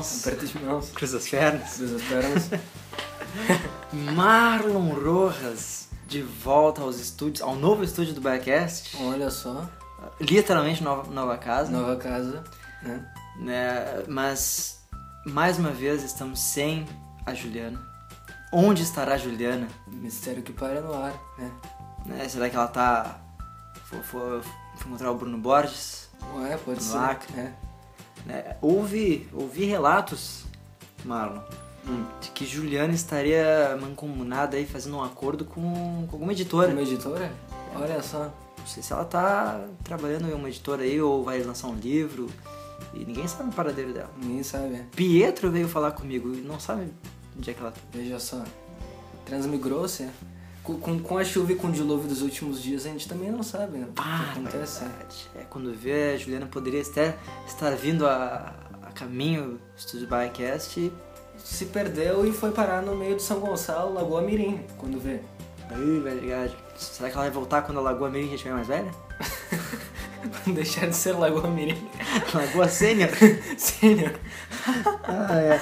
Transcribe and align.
Mãos. 0.00 0.26
Aperto 0.26 0.46
de 0.46 0.64
mãos. 0.64 0.90
Cruza 0.90 1.18
as 1.18 1.28
pernas. 1.28 1.76
Cruza 1.76 1.96
as 1.96 2.02
pernas. 2.02 2.50
Marlon 4.14 4.92
Rojas, 4.94 5.88
de 6.06 6.22
volta 6.22 6.80
aos 6.80 6.98
estúdios, 6.98 7.42
ao 7.42 7.54
novo 7.54 7.84
estúdio 7.84 8.14
do 8.14 8.20
Backcast. 8.20 8.96
Olha 9.02 9.30
só. 9.30 9.68
Literalmente 10.18 10.82
nova, 10.82 11.10
nova 11.10 11.36
casa. 11.36 11.70
Nova 11.70 11.96
casa, 11.96 12.42
né? 12.82 13.06
né? 13.36 14.04
Mas, 14.08 14.80
mais 15.26 15.58
uma 15.58 15.70
vez, 15.70 16.02
estamos 16.02 16.40
sem 16.40 16.86
a 17.26 17.34
Juliana. 17.34 17.78
Onde 18.52 18.82
estará 18.82 19.14
a 19.14 19.18
Juliana? 19.18 19.68
Mistério 19.86 20.42
que 20.42 20.52
para 20.52 20.80
no 20.80 20.94
ar, 20.94 21.12
né? 21.38 21.50
Né? 22.06 22.28
Será 22.28 22.48
que 22.48 22.56
ela 22.56 22.66
tá... 22.68 23.20
Foi, 23.84 24.02
foi, 24.02 24.42
foi 24.42 24.86
encontrar 24.86 25.10
o 25.10 25.14
Bruno 25.16 25.36
Borges? 25.36 26.08
Ué, 26.36 26.56
pode 26.56 26.78
No 26.78 26.84
ser. 26.90 26.96
Acre. 26.96 27.32
né? 27.36 27.54
Né? 28.26 28.56
Houve, 28.60 29.28
houve 29.32 29.64
relatos, 29.64 30.44
Marlon, 31.04 31.40
Hum. 31.88 32.04
de 32.20 32.30
que 32.30 32.44
Juliana 32.44 32.92
estaria 32.92 33.76
mancomunada 33.80 34.56
aí 34.56 34.66
fazendo 34.66 34.98
um 34.98 35.02
acordo 35.02 35.46
com, 35.46 36.06
com 36.06 36.12
alguma 36.12 36.32
editora. 36.32 36.70
Uma 36.72 36.82
editora? 36.82 37.32
Olha 37.74 38.02
só. 38.02 38.30
Não 38.58 38.66
sei 38.66 38.82
se 38.82 38.92
ela 38.92 39.04
tá 39.06 39.64
trabalhando 39.82 40.28
em 40.28 40.34
uma 40.34 40.48
editora 40.48 40.82
aí 40.82 41.00
ou 41.00 41.24
vai 41.24 41.42
lançar 41.42 41.68
um 41.68 41.74
livro 41.74 42.28
e 42.92 42.98
ninguém 43.04 43.26
sabe 43.26 43.48
o 43.48 43.52
paradeiro 43.52 43.94
dela. 43.94 44.10
Ninguém 44.22 44.42
sabe, 44.42 44.74
é. 44.74 44.84
Pietro 44.94 45.50
veio 45.50 45.66
falar 45.66 45.92
comigo 45.92 46.34
e 46.34 46.42
não 46.42 46.60
sabe 46.60 46.92
onde 47.36 47.50
é 47.50 47.54
que 47.54 47.60
ela 47.60 47.70
tá. 47.70 47.80
Veja 47.92 48.18
só. 48.20 48.44
Transmigrou-se, 49.24 50.02
é. 50.02 50.10
Com, 50.62 51.00
com, 51.00 51.18
a 51.18 51.24
chuva 51.24 51.52
e 51.52 51.56
com 51.56 51.68
o 51.68 51.72
dilúvio 51.72 52.08
dos 52.08 52.22
últimos 52.22 52.62
dias, 52.62 52.84
a 52.86 52.90
gente 52.90 53.08
também 53.08 53.30
não 53.30 53.42
sabe, 53.42 53.78
né? 53.78 53.86
O 53.88 53.92
que 53.92 54.02
Ah, 54.04 54.30
acontece. 54.32 54.84
É, 55.34 55.42
quando 55.48 55.72
vê, 55.74 56.12
a 56.14 56.16
Juliana 56.16 56.46
poderia 56.46 56.82
até 56.82 57.16
estar 57.46 57.74
vindo 57.74 58.06
a, 58.06 58.54
a 58.82 58.92
caminho 58.92 59.52
do 59.52 59.60
Estúdio 59.76 60.06
Bycast. 60.06 60.92
Se 61.38 61.64
perdeu 61.66 62.26
e 62.26 62.32
foi 62.32 62.50
parar 62.50 62.82
no 62.82 62.94
meio 62.94 63.16
de 63.16 63.22
São 63.22 63.40
Gonçalo, 63.40 63.94
Lagoa 63.94 64.20
Mirim, 64.20 64.60
quando 64.76 65.00
vê. 65.00 65.20
Ai, 65.70 66.00
verdade. 66.00 66.54
Será 66.76 67.08
que 67.08 67.14
ela 67.16 67.24
vai 67.24 67.30
voltar 67.30 67.62
quando 67.62 67.78
a 67.78 67.80
Lagoa 67.82 68.10
Mirim 68.10 68.28
já 68.28 68.34
estiver 68.34 68.54
mais 68.54 68.66
velha? 68.66 68.90
Deixar 70.46 70.86
de 70.88 70.94
ser 70.96 71.12
Lagoa 71.12 71.48
Mirim. 71.48 71.88
Lagoa 72.34 72.68
Sênior? 72.68 73.08
Sênior. 73.56 74.12
ah, 75.04 75.40
é. 75.40 75.60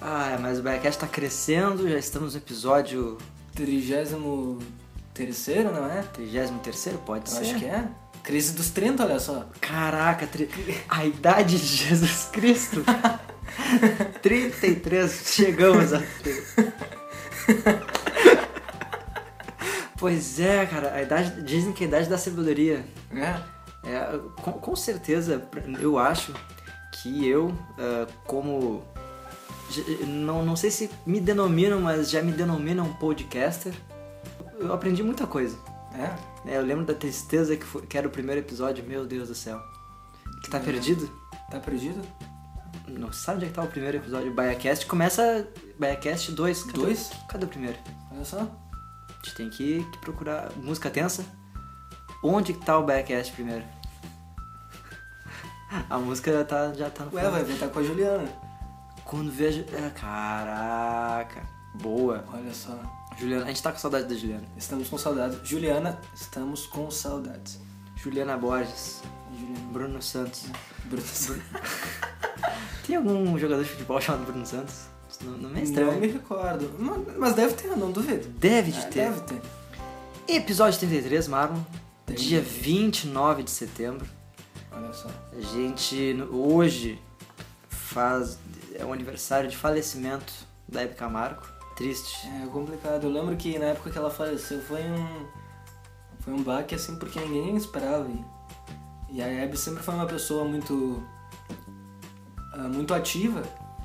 Ah, 0.00 0.30
é, 0.32 0.38
mas 0.38 0.58
o 0.58 0.62
Bycast 0.62 1.00
tá 1.00 1.06
crescendo, 1.06 1.88
já 1.88 1.98
estamos 1.98 2.34
no 2.34 2.40
episódio 2.40 3.16
Trigésimo 3.62 4.60
terceiro, 5.12 5.72
não 5.72 5.84
é? 5.90 6.02
33 6.14 6.90
pode 7.04 7.28
Eu 7.28 7.36
ser? 7.36 7.40
acho 7.42 7.58
que 7.58 7.64
é. 7.64 7.88
Crise 8.22 8.52
dos 8.52 8.70
30, 8.70 9.04
olha 9.04 9.18
só. 9.18 9.46
Caraca, 9.60 10.28
tri- 10.28 10.48
a 10.88 11.04
idade 11.04 11.58
de 11.58 11.66
Jesus 11.66 12.28
Cristo. 12.32 12.84
33, 14.22 15.22
chegamos 15.26 15.92
a. 15.92 16.00
pois 19.98 20.38
é, 20.38 20.64
cara, 20.66 20.94
a 20.94 21.02
idade, 21.02 21.42
dizem 21.42 21.72
que 21.72 21.84
a 21.84 21.86
idade 21.88 22.08
da 22.08 22.16
sabedoria. 22.18 22.84
É. 23.12 23.58
É, 23.90 24.18
com, 24.42 24.52
com 24.52 24.76
certeza, 24.76 25.42
eu 25.80 25.98
acho 25.98 26.32
que 26.92 27.26
eu, 27.26 27.52
ah, 27.78 28.06
como. 28.24 28.84
Não, 30.06 30.44
não 30.44 30.56
sei 30.56 30.70
se 30.70 30.90
me 31.06 31.20
denominam, 31.20 31.80
mas 31.80 32.10
já 32.10 32.22
me 32.22 32.32
denominam 32.32 32.86
um 32.86 32.94
podcaster. 32.94 33.72
Eu 34.58 34.72
aprendi 34.72 35.02
muita 35.02 35.26
coisa. 35.26 35.56
É. 35.94 36.50
É, 36.50 36.56
eu 36.56 36.62
lembro 36.62 36.84
da 36.84 36.94
tristeza 36.94 37.56
que, 37.56 37.64
foi, 37.64 37.82
que 37.86 37.96
era 37.98 38.06
o 38.06 38.10
primeiro 38.10 38.40
episódio, 38.40 38.84
meu 38.84 39.06
Deus 39.06 39.28
do 39.28 39.34
céu. 39.34 39.60
Que 40.42 40.50
tá 40.50 40.58
É. 40.58 40.60
perdido? 40.60 41.10
Tá 41.50 41.60
perdido? 41.60 42.00
Não 42.86 43.12
sabe 43.12 43.36
onde 43.38 43.46
é 43.46 43.48
que 43.48 43.54
tá 43.54 43.62
o 43.62 43.66
primeiro 43.68 43.96
episódio? 43.98 44.32
BaiaCast 44.32 44.86
começa. 44.86 45.46
BaiaCast 45.78 46.32
2. 46.32 46.62
Cadê, 46.64 46.78
Dois? 46.78 47.10
Cadê 47.28 47.44
o 47.44 47.48
primeiro? 47.48 47.78
Olha 48.10 48.24
só. 48.24 48.38
A 48.40 49.24
gente 49.24 49.34
tem 49.36 49.50
que, 49.50 49.84
que 49.92 49.98
procurar. 49.98 50.50
Música 50.56 50.88
tensa. 50.90 51.24
Onde 52.24 52.52
que 52.54 52.64
tá 52.64 52.78
o 52.78 52.84
BaiaCast 52.84 53.32
primeiro? 53.32 53.64
A 55.90 55.98
música 55.98 56.44
tá, 56.44 56.72
já 56.72 56.88
tá 56.88 57.04
no 57.04 57.14
Ué, 57.14 57.28
vai 57.28 57.44
ver, 57.44 57.58
tá 57.58 57.68
com 57.68 57.78
a 57.78 57.82
Juliana. 57.82 58.26
Quando 59.08 59.30
vejo. 59.32 59.64
é, 59.72 59.90
Caraca. 59.90 61.42
Boa. 61.74 62.24
Olha 62.32 62.52
só. 62.54 62.78
Juliana, 63.18 63.44
a 63.44 63.48
gente 63.48 63.62
tá 63.62 63.72
com 63.72 63.78
saudade 63.78 64.06
da 64.06 64.14
Juliana. 64.14 64.44
Estamos 64.56 64.88
com 64.88 64.96
saudades. 64.98 65.38
Juliana, 65.48 65.98
estamos 66.14 66.66
com 66.66 66.90
saudades. 66.90 67.58
Juliana 67.96 68.36
Borges. 68.36 69.02
Juliana. 69.36 69.72
Bruno 69.72 70.02
Santos. 70.02 70.44
Bruno. 70.84 71.04
Tem 72.86 72.96
algum 72.96 73.36
jogador 73.38 73.64
de 73.64 73.70
futebol 73.70 74.00
chamado 74.00 74.24
Bruno 74.24 74.46
Santos? 74.46 74.86
Não, 75.24 75.32
não 75.32 75.50
me 75.50 75.60
é 75.60 75.64
estranho. 75.64 75.92
Não 75.92 76.00
me 76.00 76.06
recordo. 76.08 76.70
Mas- 77.18 77.34
deve 77.34 77.54
ter, 77.54 77.68
não 77.76 77.90
duvido. 77.90 78.28
Deve 78.38 78.70
de 78.70 78.78
É, 78.78 78.82
ter. 78.82 79.10
Deve 79.10 79.20
ter. 79.22 79.42
Episódio 80.28 80.78
33, 80.78 81.26
Marlon. 81.28 81.60
Tem. 82.06 82.14
Dia 82.14 82.40
29 82.40 83.42
de 83.42 83.50
setembro. 83.50 84.06
Olha 84.70 84.92
só. 84.92 85.08
A 85.36 85.40
gente 85.40 86.22
hoje 86.30 87.00
faz. 87.68 88.38
É 88.78 88.84
um 88.84 88.92
aniversário 88.92 89.50
de 89.50 89.56
falecimento 89.56 90.32
da 90.68 90.82
Hebe 90.82 90.94
Camargo. 90.94 91.42
Triste. 91.76 92.26
É 92.42 92.46
complicado. 92.46 93.04
Eu 93.04 93.10
lembro 93.10 93.36
que 93.36 93.58
na 93.58 93.66
época 93.66 93.90
que 93.90 93.98
ela 93.98 94.10
faleceu 94.10 94.60
foi 94.62 94.80
um. 94.82 95.26
Foi 96.20 96.32
um 96.32 96.42
baque 96.42 96.74
assim 96.74 96.96
porque 96.96 97.20
ninguém 97.20 97.56
esperava. 97.56 98.08
E, 99.10 99.22
a 99.22 99.44
Abby 99.44 99.56
sempre 99.56 99.82
foi 99.82 99.94
uma 99.94 100.06
pessoa 100.06 100.44
muito. 100.44 101.02
ah, 102.54 102.68
muito 102.68 102.92
ativa. 102.94 103.40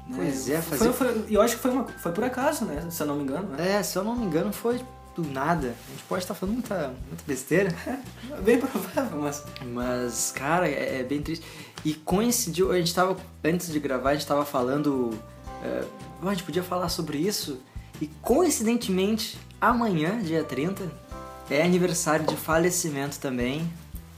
Né? 0.08 0.16
Pois 0.18 0.50
é, 0.50 0.62
foi, 0.62 0.78
fazia- 0.78 0.94
foi, 0.94 1.26
E 1.30 1.34
eu 1.34 1.42
acho 1.42 1.56
que 1.56 1.62
foi, 1.62 1.72
uma, 1.72 1.88
foi 1.88 2.12
por 2.12 2.24
acaso, 2.24 2.66
né? 2.66 2.88
Se 2.90 3.02
eu 3.04 3.08
não 3.08 3.16
me 3.16 3.24
engano. 3.24 3.48
Né? 3.50 3.76
É, 3.78 3.84
se 3.84 3.98
eu 3.98 4.04
não 4.04 4.16
me 4.16 4.26
engano, 4.26 4.52
foi 4.52 4.84
do 5.16 5.24
nada. 5.24 5.76
A 5.88 5.92
gente 5.92 6.04
pode 6.08 6.24
estar 6.24 6.34
falando 6.34 6.56
muita, 6.56 6.88
muita 7.08 7.24
besteira. 7.26 7.74
É 7.88 8.42
bem 8.42 8.60
provável, 8.60 9.22
mas. 9.22 9.44
Mas, 9.66 10.32
cara, 10.36 10.68
é, 10.68 11.00
é 11.00 11.04
bem 11.04 11.22
triste. 11.22 11.46
E 11.86 11.94
coincidiu, 11.94 12.72
a 12.72 12.78
gente 12.78 12.94
tava, 12.94 13.18
antes 13.44 13.72
de 13.72 13.80
gravar, 13.80 14.12
a 14.12 14.14
gente 14.14 14.26
tava 14.28 14.46
falando. 14.46 15.18
é, 15.64 15.86
"Pô, 16.22 16.28
a 16.28 16.34
gente 16.34 16.44
podia 16.44 16.64
falar 16.64 16.90
sobre 16.90 17.18
isso. 17.18 17.60
E 18.02 18.08
coincidentemente, 18.22 19.38
amanhã, 19.62 20.20
dia 20.22 20.44
30, 20.44 20.92
é 21.50 21.62
aniversário 21.62 22.26
de 22.26 22.36
falecimento 22.36 23.20
também 23.20 23.72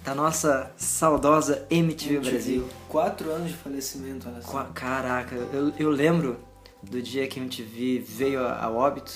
da 0.03 0.13
nossa 0.15 0.71
saudosa 0.77 1.65
MTV 1.69 2.19
Brasil. 2.19 2.67
Quatro 2.87 3.31
anos 3.31 3.49
de 3.49 3.57
falecimento, 3.57 4.29
olha 4.29 4.41
só. 4.41 4.63
Caraca, 4.73 5.35
eu, 5.35 5.73
eu 5.77 5.89
lembro 5.89 6.37
do 6.83 7.01
dia 7.01 7.27
que 7.27 7.39
a 7.39 7.43
MTV 7.43 7.99
veio 8.07 8.45
a, 8.45 8.63
a 8.63 8.69
óbito 8.69 9.13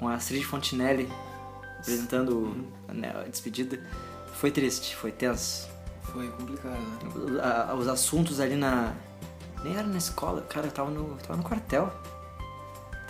com 0.00 0.08
a 0.08 0.14
Astrid 0.14 0.42
Fontinelli 0.44 1.08
apresentando 1.78 2.66
né, 2.88 3.12
a 3.14 3.28
despedida. 3.28 3.78
Foi 4.34 4.50
triste, 4.50 4.96
foi 4.96 5.12
tenso. 5.12 5.68
Foi 6.02 6.26
complicado, 6.30 6.72
né? 6.80 7.40
A- 7.42 7.74
os 7.74 7.86
assuntos 7.86 8.40
ali 8.40 8.56
na. 8.56 8.92
Nem 9.62 9.74
era 9.74 9.86
na 9.86 9.98
escola, 9.98 10.40
cara, 10.48 10.66
eu 10.66 10.72
tava 10.72 10.90
no, 10.90 11.14
tava 11.16 11.36
no 11.36 11.42
quartel. 11.44 11.92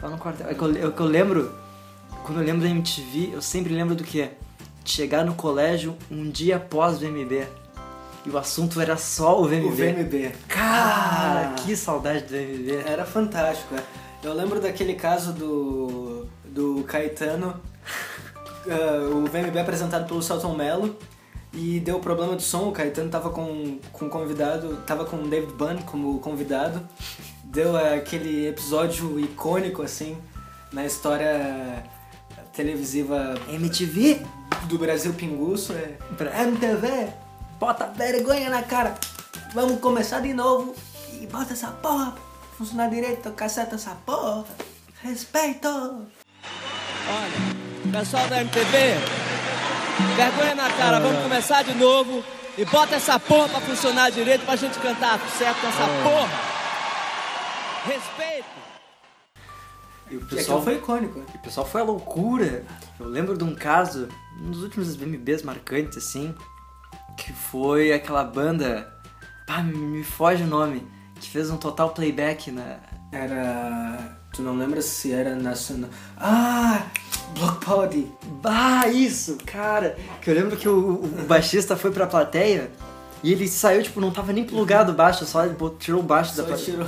Tava 0.01 0.13
no 0.13 0.19
quartel. 0.19 0.49
É 0.49 0.55
que 0.55 0.61
eu, 0.63 0.89
é 0.89 0.91
que 0.91 1.01
eu 1.01 1.07
lembro, 1.07 1.55
quando 2.25 2.41
eu 2.41 2.45
lembro 2.45 2.63
da 2.63 2.69
MTV, 2.69 3.31
eu 3.33 3.41
sempre 3.41 3.73
lembro 3.73 3.95
do 3.95 4.03
que? 4.05 4.29
Chegar 4.85 5.25
no 5.25 5.35
colégio 5.35 5.97
um 6.11 6.29
dia 6.29 6.57
após 6.57 6.97
o 6.97 7.01
VMB. 7.01 7.47
E 8.27 8.31
o 8.31 8.37
assunto 8.37 8.81
era 8.81 8.97
só 8.97 9.41
o 9.41 9.45
VMB. 9.47 9.67
O 9.67 9.71
VMB. 9.71 10.33
Cara, 10.49 11.51
Ah. 11.51 11.55
que 11.57 11.75
saudade 11.77 12.25
do 12.25 12.31
VMB. 12.31 12.83
Era 12.87 13.07
fantástico, 13.07 13.75
é. 13.77 13.83
Eu 14.23 14.35
lembro 14.35 14.61
daquele 14.61 14.95
caso 14.95 15.33
do, 15.33 16.27
do 16.51 16.85
Caetano, 16.85 17.61
ah, 18.69 19.09
o 19.15 19.25
VMB 19.27 19.59
apresentado 19.59 20.07
pelo 20.07 20.23
Celton 20.23 20.55
Mello, 20.55 20.97
e 21.53 21.81
deu 21.81 21.99
problema 21.99 22.37
de 22.37 22.43
som, 22.43 22.69
o 22.69 22.73
Caetano 22.73 23.11
tava 23.11 23.31
com, 23.31 23.79
com 23.93 24.09
convidado, 24.09 24.77
tava 24.87 25.05
com 25.05 25.17
o 25.17 25.29
David 25.29 25.53
Bunn 25.55 25.79
como 25.83 26.19
convidado, 26.21 26.81
deu 27.45 27.77
aquele 27.77 28.47
episódio 28.47 29.19
icônico, 29.19 29.83
assim, 29.83 30.17
na 30.73 30.87
história 30.87 31.85
televisiva 32.53 33.35
MTV, 33.49 34.23
do 34.69 34.79
Brasil 34.79 35.13
Pinguço, 35.15 35.73
é... 35.73 35.97
Pra- 36.17 36.43
MTV, 36.43 37.13
bota 37.59 37.87
vergonha 37.87 38.49
na 38.51 38.63
cara, 38.63 38.95
vamos 39.53 39.81
começar 39.81 40.21
de 40.21 40.33
novo, 40.33 40.75
e 41.21 41.27
bota 41.27 41.53
essa 41.53 41.69
porra, 41.69 42.15
funcionar 42.57 42.89
direito, 42.89 43.31
caceta 43.33 43.75
essa 43.75 43.97
porra, 44.07 44.45
respeito! 45.03 46.07
Olha, 47.13 47.93
pessoal 47.99 48.29
da 48.29 48.41
MTV, 48.41 48.95
vergonha 50.17 50.55
na 50.55 50.71
cara, 50.71 51.01
vamos 51.01 51.23
começar 51.23 51.63
de 51.63 51.75
novo 51.75 52.23
e 52.57 52.65
bota 52.65 52.95
essa 52.97 53.19
porra 53.19 53.49
pra 53.49 53.61
funcionar 53.61 54.11
direito 54.11 54.45
pra 54.45 54.55
gente 54.57 54.79
cantar 54.79 55.19
certo 55.37 55.67
essa 55.67 55.87
porra. 56.03 56.29
Respeito. 57.85 58.61
E 60.11 60.17
o 60.17 60.21
E 60.21 60.25
pessoal 60.25 60.59
aquilo 60.59 60.63
foi 60.63 60.75
icônico. 60.75 61.25
E 61.33 61.37
o 61.37 61.41
pessoal 61.41 61.67
foi 61.67 61.81
a 61.81 61.85
loucura. 61.85 62.65
Eu 62.99 63.07
lembro 63.07 63.37
de 63.37 63.45
um 63.45 63.55
caso, 63.55 64.09
um 64.41 64.51
dos 64.51 64.63
últimos 64.63 64.95
VMBs 64.95 65.43
marcantes, 65.43 65.99
assim, 65.99 66.35
que 67.17 67.33
foi 67.33 67.93
aquela 67.93 68.25
banda. 68.25 68.93
Pá, 69.47 69.63
me 69.63 70.05
foge 70.05 70.43
o 70.43 70.47
nome. 70.47 70.87
que 71.21 71.29
fez 71.31 71.51
um 71.51 71.57
total 71.57 71.91
playback 71.91 72.51
na. 72.51 72.79
Era. 73.13 74.20
Tu 74.41 74.45
não 74.45 74.57
lembra 74.57 74.81
se 74.81 75.13
era 75.13 75.35
nacional. 75.35 75.91
Ah! 76.17 76.87
Block 77.35 77.63
Party! 77.63 78.11
Bah, 78.43 78.89
isso, 78.89 79.37
cara! 79.45 79.99
Que 80.23 80.31
eu 80.31 80.35
lembro 80.35 80.57
que 80.57 80.67
o, 80.67 80.95
o 81.05 81.09
baixista 81.29 81.77
foi 81.77 81.91
pra 81.91 82.07
plateia 82.07 82.71
e 83.23 83.33
ele 83.33 83.47
saiu, 83.47 83.83
tipo, 83.83 84.01
não 84.01 84.11
tava 84.11 84.33
nem 84.33 84.45
plugado 84.45 84.95
baixo, 84.95 85.27
só 85.27 85.47
bot- 85.47 85.77
tirou 85.79 86.01
o 86.01 86.03
baixo 86.03 86.31
da 86.37 86.43
Só 86.43 86.49
plateia. 86.49 86.65
tirou. 86.79 86.87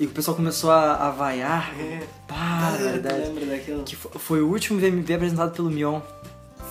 E 0.00 0.06
o 0.06 0.10
pessoal 0.10 0.36
começou 0.36 0.72
a, 0.72 0.94
a 0.96 1.10
vaiar. 1.10 1.72
É. 1.78 2.00
Pá, 2.26 2.34
Ah, 2.72 2.76
verdade. 2.76 3.20
lembra 3.20 3.46
daquilo? 3.46 3.84
Que 3.84 3.94
fo- 3.94 4.10
foi 4.18 4.42
o 4.42 4.48
último 4.48 4.80
VMB 4.80 5.12
apresentado 5.14 5.52
pelo 5.52 5.70
Mion. 5.70 6.00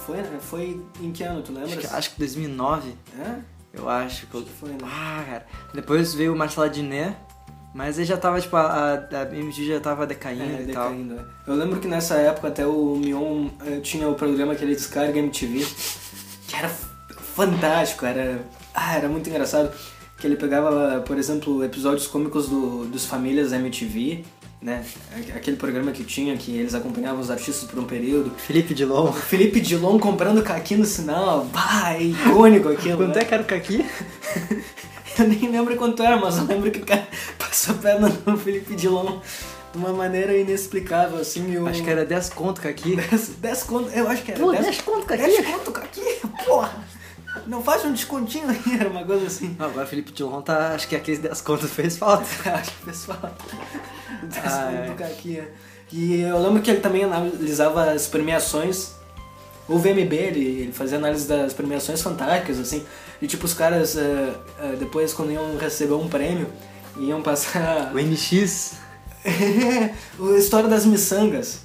Foi, 0.05 0.17
né? 0.17 0.37
Foi 0.41 0.81
em 0.99 1.11
que 1.13 1.23
ano, 1.23 1.41
tu 1.41 1.53
lembra? 1.53 1.69
Acho 1.69 1.77
que, 1.77 1.87
acho 1.87 2.09
que 2.11 2.19
2009, 2.19 2.93
É? 3.17 3.35
eu 3.73 3.87
acho. 3.87 4.27
que 4.27 4.35
Acho 4.37 4.45
que 4.45 4.51
foi, 4.51 4.69
né? 4.71 4.77
Ah, 4.83 5.23
cara. 5.25 5.45
Depois 5.73 6.13
veio 6.13 6.33
o 6.33 6.37
Marcelo 6.37 6.69
Diné, 6.69 7.15
mas 7.73 7.99
aí 7.99 8.05
já 8.05 8.17
tava, 8.17 8.39
tipo, 8.41 8.55
a, 8.55 8.93
a, 8.95 9.35
MG 9.35 9.67
já 9.67 9.79
tava 9.79 10.05
decaindo 10.07 10.43
É, 10.43 10.63
e 10.63 10.71
tal. 10.73 10.91
é. 10.91 10.95
Eu 11.47 11.55
lembro 11.55 11.79
que 11.79 11.87
nessa 11.87 12.15
época 12.15 12.47
até 12.47 12.65
o 12.65 12.95
Mion 12.95 13.47
eh, 13.65 13.79
tinha 13.81 14.07
o 14.09 14.15
programa 14.15 14.53
aquele 14.53 14.75
Descarga 14.75 15.17
MTV, 15.19 15.65
que 16.47 16.55
era 16.55 16.69
fantástico, 17.35 18.05
era, 18.05 18.39
ah, 18.73 18.95
era 18.97 19.07
muito 19.07 19.29
engraçado. 19.29 19.71
Que 20.17 20.27
ele 20.27 20.35
pegava, 20.35 21.01
por 21.05 21.17
exemplo, 21.17 21.63
episódios 21.63 22.05
cômicos 22.05 22.49
do, 22.49 22.83
dos 22.85 23.05
Famílias 23.05 23.53
MTV, 23.53 24.25
né? 24.61 24.83
Aqu- 25.15 25.31
Aquele 25.37 25.55
programa 25.55 25.91
que 25.93 26.03
tinha, 26.03 26.35
que 26.35 26.51
eles 26.57 26.73
acompanhavam 26.73 27.21
os 27.21 27.31
artistas 27.31 27.63
por 27.69 27.79
um 27.79 27.85
período. 27.85 28.31
Felipe 28.35 28.73
Dilon. 28.73 29.13
Felipe 29.13 29.61
Dilon 29.61 29.97
comprando 29.97 30.43
caqui 30.43 30.75
no 30.75 30.83
sinal, 30.83 31.45
bah, 31.45 31.93
é 31.93 32.03
icônico 32.03 32.67
aquilo. 32.67 32.97
Quanto 32.97 33.15
né? 33.15 33.21
é 33.21 33.25
que 33.25 33.33
era 33.33 33.43
o 33.43 33.45
Kaki? 33.45 33.85
Eu 35.19 35.27
nem 35.27 35.39
lembro 35.51 35.75
quanto 35.75 36.01
era, 36.03 36.17
mas 36.17 36.37
eu 36.37 36.45
lembro 36.45 36.71
que 36.71 36.79
o 36.79 36.85
cara 36.85 37.07
passou 37.37 37.75
a 37.75 37.77
perna 37.77 38.11
no 38.25 38.37
Felipe 38.37 38.75
Dilon 38.75 39.19
de 39.71 39.77
uma 39.77 39.93
maneira 39.93 40.35
inexplicável, 40.35 41.19
assim. 41.19 41.51
e 41.51 41.57
o- 41.57 41.67
Acho 41.67 41.83
que 41.83 41.89
era 41.89 42.05
10 42.05 42.29
conto 42.29 42.61
Kaki. 42.61 42.95
10, 42.95 43.27
10 43.37 43.63
conto, 43.63 43.89
eu 43.91 44.07
acho 44.07 44.23
que 44.23 44.31
era 44.31 44.39
Pô, 44.39 44.51
10, 44.51 44.63
10 44.65 44.81
conto 44.81 45.05
Kaki? 45.05 45.21
10 45.23 45.45
conto 45.47 45.77
aqui, 45.77 46.19
porra! 46.45 46.71
Não 47.45 47.61
faz 47.61 47.85
um 47.85 47.91
descontinho 47.93 48.49
aí, 48.49 48.79
era 48.79 48.89
uma 48.89 49.03
coisa 49.03 49.27
assim. 49.27 49.55
Não, 49.57 49.67
agora 49.67 49.85
o 49.85 49.87
Felipe 49.87 50.11
Dilon 50.11 50.41
tá. 50.41 50.69
Acho 50.73 50.87
que 50.87 50.95
aqueles 50.95 51.19
10 51.19 51.41
contos 51.41 51.69
fez 51.69 51.95
falta. 51.95 52.23
acho 52.51 52.71
que 52.71 52.83
o 52.83 52.85
pessoal. 52.87 53.19
10 54.23 54.45
Ah, 54.45 54.71
é. 54.73 54.87
conto 54.89 55.03
aqui. 55.03 55.37
é. 55.39 55.47
E 55.91 56.21
eu 56.21 56.41
lembro 56.41 56.61
que 56.61 56.71
ele 56.71 56.79
também 56.81 57.03
analisava 57.03 57.91
as 57.91 58.07
premiações. 58.07 58.93
O 59.67 59.77
VMB, 59.77 60.13
ele, 60.15 60.39
ele 60.61 60.71
fazia 60.71 60.97
análise 60.97 61.27
das 61.27 61.53
premiações 61.53 62.01
fantásticas, 62.01 62.59
assim. 62.59 62.83
E 63.21 63.27
tipo, 63.27 63.45
os 63.45 63.53
caras, 63.53 63.97
eh, 63.97 64.33
eh, 64.59 64.75
depois, 64.79 65.13
quando 65.13 65.31
iam 65.31 65.57
receber 65.57 65.93
um 65.93 66.07
prêmio, 66.07 66.47
iam 66.97 67.21
passar. 67.21 67.93
O 67.93 67.99
NX. 67.99 68.77
a 69.25 70.37
história 70.39 70.69
das 70.69 70.85
miçangas. 70.85 71.61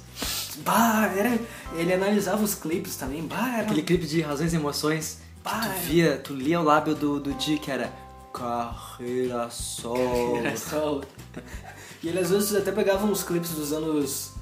Bah, 0.65 1.11
era, 1.15 1.37
ele 1.75 1.93
analisava 1.93 2.43
os 2.43 2.55
clipes 2.55 2.95
também. 2.95 3.23
Bah, 3.23 3.53
era. 3.53 3.63
Aquele 3.63 3.81
clipe 3.83 4.05
de 4.05 4.21
Razões 4.21 4.53
e 4.53 4.57
Emoções. 4.57 5.19
Pá, 5.43 5.61
tu 5.61 5.87
via, 5.87 6.17
tu 6.17 6.33
lia 6.33 6.59
o 6.59 6.63
lábio 6.63 6.95
do, 6.95 7.19
do 7.19 7.33
Di, 7.33 7.57
que 7.57 7.71
era. 7.71 7.91
Carreira 8.33 9.49
solo. 9.49 10.37
Era 10.37 10.57
solo. 10.57 11.03
E 12.03 12.09
ele 12.09 12.19
às 12.19 12.29
vezes 12.29 12.53
até 12.53 12.71
pegava 12.71 13.05
uns 13.05 13.23
clipes 13.23 13.51
dos 13.51 13.71
anos. 13.71 14.33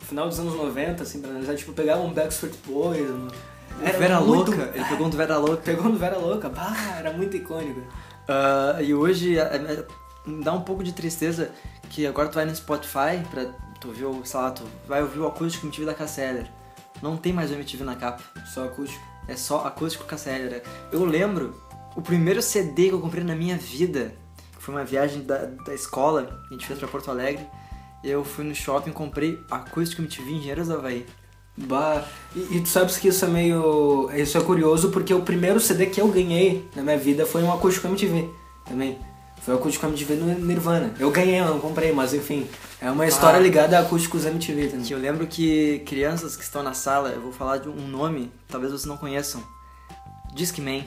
final 0.00 0.28
dos 0.28 0.38
anos 0.40 0.54
90, 0.54 1.02
assim, 1.02 1.20
pra 1.20 1.30
analisar. 1.30 1.54
Tipo, 1.54 1.72
pegava 1.72 2.02
um 2.02 2.12
Backstreet 2.12 2.56
Boys. 2.66 3.08
Um, 3.80 3.88
O 3.88 3.98
Vera 3.98 4.20
muito- 4.20 4.50
Louca. 4.50 4.70
Ele 4.74 4.84
pegou 4.84 5.06
um 5.06 5.10
do 5.10 5.16
Vera 5.16 5.36
Louca. 5.38 5.62
Pegou 5.62 5.84
no 5.88 5.98
Vera 5.98 6.18
Louca. 6.18 6.48
Bah, 6.48 6.74
era 6.98 7.12
muito 7.12 7.36
icônico. 7.36 7.80
Ah, 8.28 8.80
e 8.82 8.94
hoje 8.94 9.38
é, 9.38 9.42
é, 9.42 9.86
me 10.26 10.42
dá 10.42 10.52
um 10.52 10.62
pouco 10.62 10.82
de 10.82 10.92
tristeza 10.92 11.50
que 11.90 12.06
agora 12.06 12.28
tu 12.28 12.34
vai 12.34 12.44
no 12.44 12.54
Spotify 12.54 13.22
pra 13.30 13.44
tu 13.80 13.92
ver 13.92 14.06
o, 14.06 14.24
sei 14.24 14.40
lá, 14.40 14.50
tu 14.50 14.64
vai 14.88 15.02
ouvir 15.02 15.18
o 15.20 15.26
acústico 15.26 15.66
MTV 15.66 15.86
da 15.86 15.94
Casseller. 15.94 16.50
Não 17.02 17.16
tem 17.16 17.32
mais 17.32 17.50
o 17.50 17.54
MTV 17.54 17.84
na 17.84 17.94
capa. 17.94 18.22
Só 18.46 18.64
acústico. 18.64 19.04
É 19.28 19.36
só 19.36 19.66
acústico 19.66 20.04
Casseller. 20.04 20.62
Eu 20.90 21.04
lembro 21.04 21.54
o 21.94 22.00
primeiro 22.02 22.40
CD 22.42 22.88
que 22.88 22.94
eu 22.94 23.00
comprei 23.00 23.22
na 23.24 23.34
minha 23.34 23.56
vida, 23.56 24.14
que 24.56 24.62
foi 24.62 24.74
uma 24.74 24.84
viagem 24.84 25.22
da, 25.22 25.44
da 25.46 25.74
escola, 25.74 26.40
a 26.48 26.52
gente 26.52 26.66
fez 26.66 26.78
pra 26.78 26.88
Porto 26.88 27.10
Alegre. 27.10 27.46
Eu 28.04 28.24
fui 28.24 28.44
no 28.44 28.54
shopping 28.54 28.90
e 28.90 28.92
comprei 28.92 29.38
acústico 29.50 30.00
MTV 30.02 30.30
Engenheiros 30.32 30.68
do 30.68 30.74
Havaí. 30.74 31.04
Bah, 31.56 32.04
e, 32.34 32.56
e 32.56 32.60
tu 32.60 32.68
sabes 32.68 32.98
que 32.98 33.08
isso 33.08 33.24
é 33.24 33.28
meio. 33.28 34.10
Isso 34.14 34.36
é 34.36 34.40
curioso 34.42 34.90
porque 34.90 35.14
o 35.14 35.22
primeiro 35.22 35.58
CD 35.58 35.86
que 35.86 36.00
eu 36.00 36.08
ganhei 36.08 36.68
na 36.76 36.82
minha 36.82 36.98
vida 36.98 37.24
foi 37.24 37.42
um 37.42 37.52
acústico 37.52 37.86
MTV 37.86 38.28
também. 38.64 38.98
Foi 39.40 39.54
o 39.54 39.58
acústico 39.58 39.86
MTV 39.86 40.16
no 40.16 40.38
Nirvana. 40.44 40.92
Eu 40.98 41.10
ganhei, 41.10 41.38
eu 41.40 41.46
não 41.46 41.60
comprei, 41.60 41.92
mas 41.92 42.12
enfim. 42.12 42.46
É 42.80 42.90
uma 42.90 43.06
história 43.06 43.38
Ah. 43.38 43.42
ligada 43.42 43.78
a 43.78 43.82
acústicos 43.82 44.26
MTV 44.26 44.68
também. 44.68 44.90
Eu 44.90 44.98
lembro 44.98 45.26
que 45.26 45.78
crianças 45.86 46.36
que 46.36 46.42
estão 46.42 46.62
na 46.62 46.74
sala, 46.74 47.10
eu 47.10 47.20
vou 47.20 47.32
falar 47.32 47.58
de 47.58 47.68
um 47.68 47.86
nome, 47.88 48.30
talvez 48.48 48.72
vocês 48.72 48.86
não 48.86 48.96
conheçam. 48.96 49.42
Discman. 50.34 50.84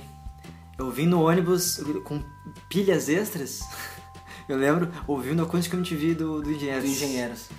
Eu 0.78 0.92
vim 0.92 1.06
no 1.08 1.22
ônibus 1.26 1.82
com 2.04 2.22
pilhas 2.70 3.10
extras. 3.10 3.60
Eu 4.48 4.58
lembro 4.58 4.90
ouvindo 5.08 5.42
o 5.42 5.44
acústico 5.44 5.76
MTV 5.76 6.16
do, 6.16 6.42
do 6.42 6.52
Engenheiros. 6.52 6.84
Dos 6.84 6.92
engenheiros. 7.02 7.50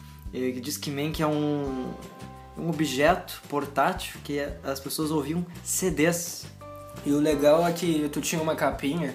Discman 0.61 1.13
que 1.13 1.23
é 1.23 1.27
um, 1.27 1.93
um 2.59 2.69
objeto 2.69 3.41
portátil 3.49 4.21
que 4.25 4.41
as 4.65 4.81
pessoas 4.81 5.11
ouviam 5.11 5.45
CDs. 5.65 6.47
E 7.05 7.13
o 7.13 7.19
legal 7.19 7.67
é 7.67 7.73
que 7.73 8.09
tu 8.13 8.21
tinha 8.21 8.41
uma 8.43 8.55
capinha 8.55 9.15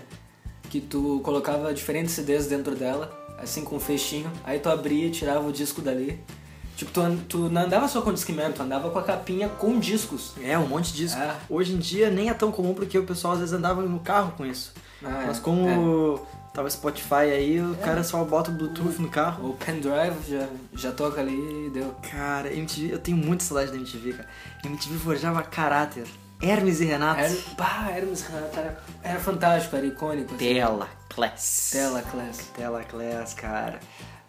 que 0.70 0.82
tu 0.82 1.22
colocava 1.24 1.74
diferentes 1.74 2.14
CDs 2.14 2.48
dentro 2.48 2.76
dela, 2.76 3.16
assim 3.38 3.64
com 3.64 3.76
um 3.76 3.80
fechinho. 3.80 4.32
Aí 4.44 4.60
tu 4.60 4.70
abria 4.70 5.08
e 5.08 5.12
tirava 5.12 5.48
o 5.48 5.52
disco 5.52 5.82
dali. 5.82 6.20
Tipo, 6.76 6.92
tu, 6.92 7.02
tu 7.30 7.38
não 7.50 7.62
andava 7.62 7.88
só 7.88 8.02
com 8.02 8.12
Discman, 8.12 8.52
tu 8.52 8.62
andava 8.62 8.90
com 8.90 9.00
a 9.00 9.04
capinha 9.04 9.48
com 9.48 9.80
discos. 9.80 10.34
É, 10.44 10.58
um 10.58 10.68
monte 10.68 10.92
de 10.92 10.98
disco. 10.98 11.20
É. 11.20 11.36
Hoje 11.50 11.74
em 11.74 11.78
dia 11.78 12.10
nem 12.10 12.30
é 12.30 12.34
tão 12.34 12.52
comum 12.52 12.74
porque 12.74 12.98
o 12.98 13.04
pessoal 13.06 13.34
às 13.34 13.40
vezes 13.40 13.54
andava 13.54 13.82
no 13.82 14.00
carro 14.00 14.34
com 14.36 14.46
isso. 14.46 14.74
Ah, 15.04 15.24
é, 15.24 15.28
Mas 15.28 15.40
como 15.40 16.20
tava 16.56 16.70
Spotify 16.70 17.30
aí, 17.34 17.60
o 17.62 17.76
cara 17.76 18.04
só 18.04 18.24
bota 18.24 18.50
o 18.50 18.54
Bluetooth 18.54 19.00
no 19.02 19.10
carro. 19.10 19.50
O 19.50 19.54
pendrive 19.54 20.16
já, 20.28 20.48
já 20.74 20.92
toca 20.92 21.20
ali 21.22 21.68
e 21.68 21.70
deu. 21.70 21.94
Cara, 22.10 22.52
MTV, 22.54 22.94
eu 22.94 23.00
tenho 23.00 23.18
muita 23.18 23.44
saudade 23.44 23.72
da 23.72 23.78
MTV, 23.78 24.14
cara. 24.14 24.30
MTV 24.64 24.98
forjava 25.00 25.44
caráter. 25.44 26.06
Hermes 26.42 26.80
e 26.82 26.86
Renato. 26.86 27.20
Era, 27.22 27.36
bah, 27.58 27.92
Hermes 27.96 28.22
Renato 28.22 28.60
era, 28.60 28.84
era 29.04 29.20
fantástico, 29.20 29.76
era 29.76 29.86
icônico. 29.86 30.36
assim. 30.36 30.54
Tela 30.54 30.90
Class. 31.10 31.70
Tela 31.72 32.02
Class. 32.02 32.38
Tela 32.56 32.84
Class, 32.84 33.34
cara. 33.34 33.80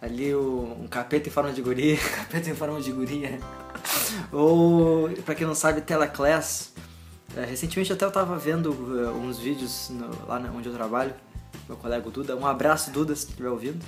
Ali 0.01 0.33
o, 0.33 0.77
um 0.79 0.87
capeta 0.87 1.27
em 1.27 1.31
forma 1.31 1.51
de 1.51 1.61
guri. 1.61 1.97
Capeta 2.15 2.49
em 2.49 2.55
forma 2.55 2.79
de 2.81 2.91
guria. 2.91 3.39
Ou, 4.31 5.09
pra 5.25 5.33
quem 5.35 5.45
não 5.47 5.55
sabe, 5.55 5.81
Tela 5.81 6.07
Class. 6.07 6.71
é, 7.35 7.43
recentemente 7.45 7.91
até 7.91 8.05
eu 8.05 8.11
tava 8.11 8.37
vendo 8.37 8.69
é, 9.03 9.09
uns 9.09 9.37
vídeos 9.39 9.89
no- 9.89 10.27
lá 10.27 10.41
onde 10.55 10.67
eu 10.69 10.73
trabalho. 10.73 11.13
Meu 11.67 11.77
colega 11.77 12.09
Duda. 12.09 12.35
Um 12.35 12.45
abraço, 12.45 12.91
Duda, 12.91 13.15
se 13.15 13.27
estiver 13.27 13.49
ouvindo. 13.49 13.83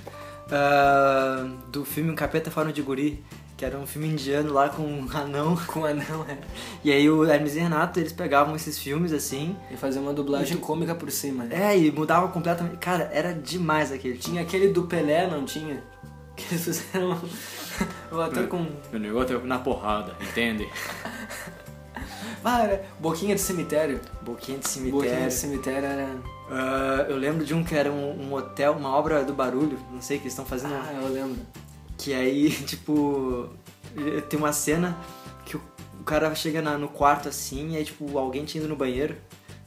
Ah, 0.50 1.48
do 1.68 1.84
filme 1.84 2.10
Um 2.10 2.14
Capeta 2.14 2.48
em 2.48 2.52
Forma 2.52 2.72
de 2.72 2.82
Guri. 2.82 3.22
Que 3.56 3.64
era 3.66 3.76
um 3.76 3.86
filme 3.86 4.08
indiano 4.08 4.54
lá 4.54 4.70
com 4.70 4.82
um 4.82 5.06
anão. 5.14 5.54
Com 5.68 5.84
anão, 5.84 6.24
é. 6.26 6.38
E 6.82 6.90
aí 6.90 7.10
o 7.10 7.22
Hermes 7.24 7.56
e 7.56 7.60
Renato, 7.60 8.00
eles 8.00 8.10
pegavam 8.12 8.56
esses 8.56 8.78
filmes 8.78 9.12
assim. 9.12 9.54
E 9.70 9.76
fazer 9.76 9.98
uma 9.98 10.14
dublagem 10.14 10.56
cômica 10.56 10.94
por 10.94 11.10
cima. 11.10 11.46
É, 11.50 11.76
e 11.76 11.92
mudava 11.92 12.28
completamente. 12.28 12.78
Cara, 12.78 13.10
era 13.12 13.34
demais 13.34 13.92
aquele. 13.92 14.16
Tinha 14.16 14.40
aquele 14.40 14.68
do 14.68 14.84
Pelé, 14.84 15.28
não 15.28 15.44
tinha? 15.44 15.82
Que 16.36 16.54
eles 16.54 16.64
fizeram 16.64 17.20
o 18.10 18.16
ator 18.22 18.46
com. 18.46 18.66
O 18.90 18.98
negócio 18.98 19.36
é 19.36 19.46
na 19.46 19.58
porrada, 19.58 20.16
entende? 20.22 20.66
Ah, 22.44 22.62
era 22.64 22.84
Boquinha 22.98 23.34
de 23.34 23.40
Cemitério. 23.40 24.00
Boquinha 24.22 24.58
de 24.58 24.64
Boquinha 24.64 24.90
cemitério. 24.92 25.28
de 25.28 25.34
Cemitério 25.34 25.84
era. 25.88 26.16
Ah, 26.50 27.06
eu 27.08 27.16
lembro 27.16 27.44
de 27.44 27.54
um 27.54 27.62
que 27.62 27.74
era 27.74 27.90
um, 27.92 28.28
um 28.28 28.34
hotel, 28.34 28.72
uma 28.72 28.90
obra 28.96 29.22
do 29.24 29.32
barulho, 29.32 29.78
não 29.92 30.00
sei, 30.00 30.16
que 30.18 30.24
eles 30.24 30.32
estão 30.32 30.44
fazendo. 30.44 30.74
Ah, 30.74 30.92
eu 31.02 31.08
lembro. 31.08 31.36
Que 31.98 32.14
aí, 32.14 32.50
tipo, 32.64 33.50
tem 34.28 34.38
uma 34.38 34.52
cena 34.52 34.96
que 35.44 35.56
o, 35.56 35.62
o 36.00 36.04
cara 36.04 36.34
chega 36.34 36.62
na- 36.62 36.78
no 36.78 36.88
quarto 36.88 37.28
assim, 37.28 37.72
e 37.72 37.76
aí, 37.76 37.84
tipo, 37.84 38.16
alguém 38.18 38.44
tinha 38.44 38.60
ido 38.62 38.68
no 38.68 38.76
banheiro. 38.76 39.16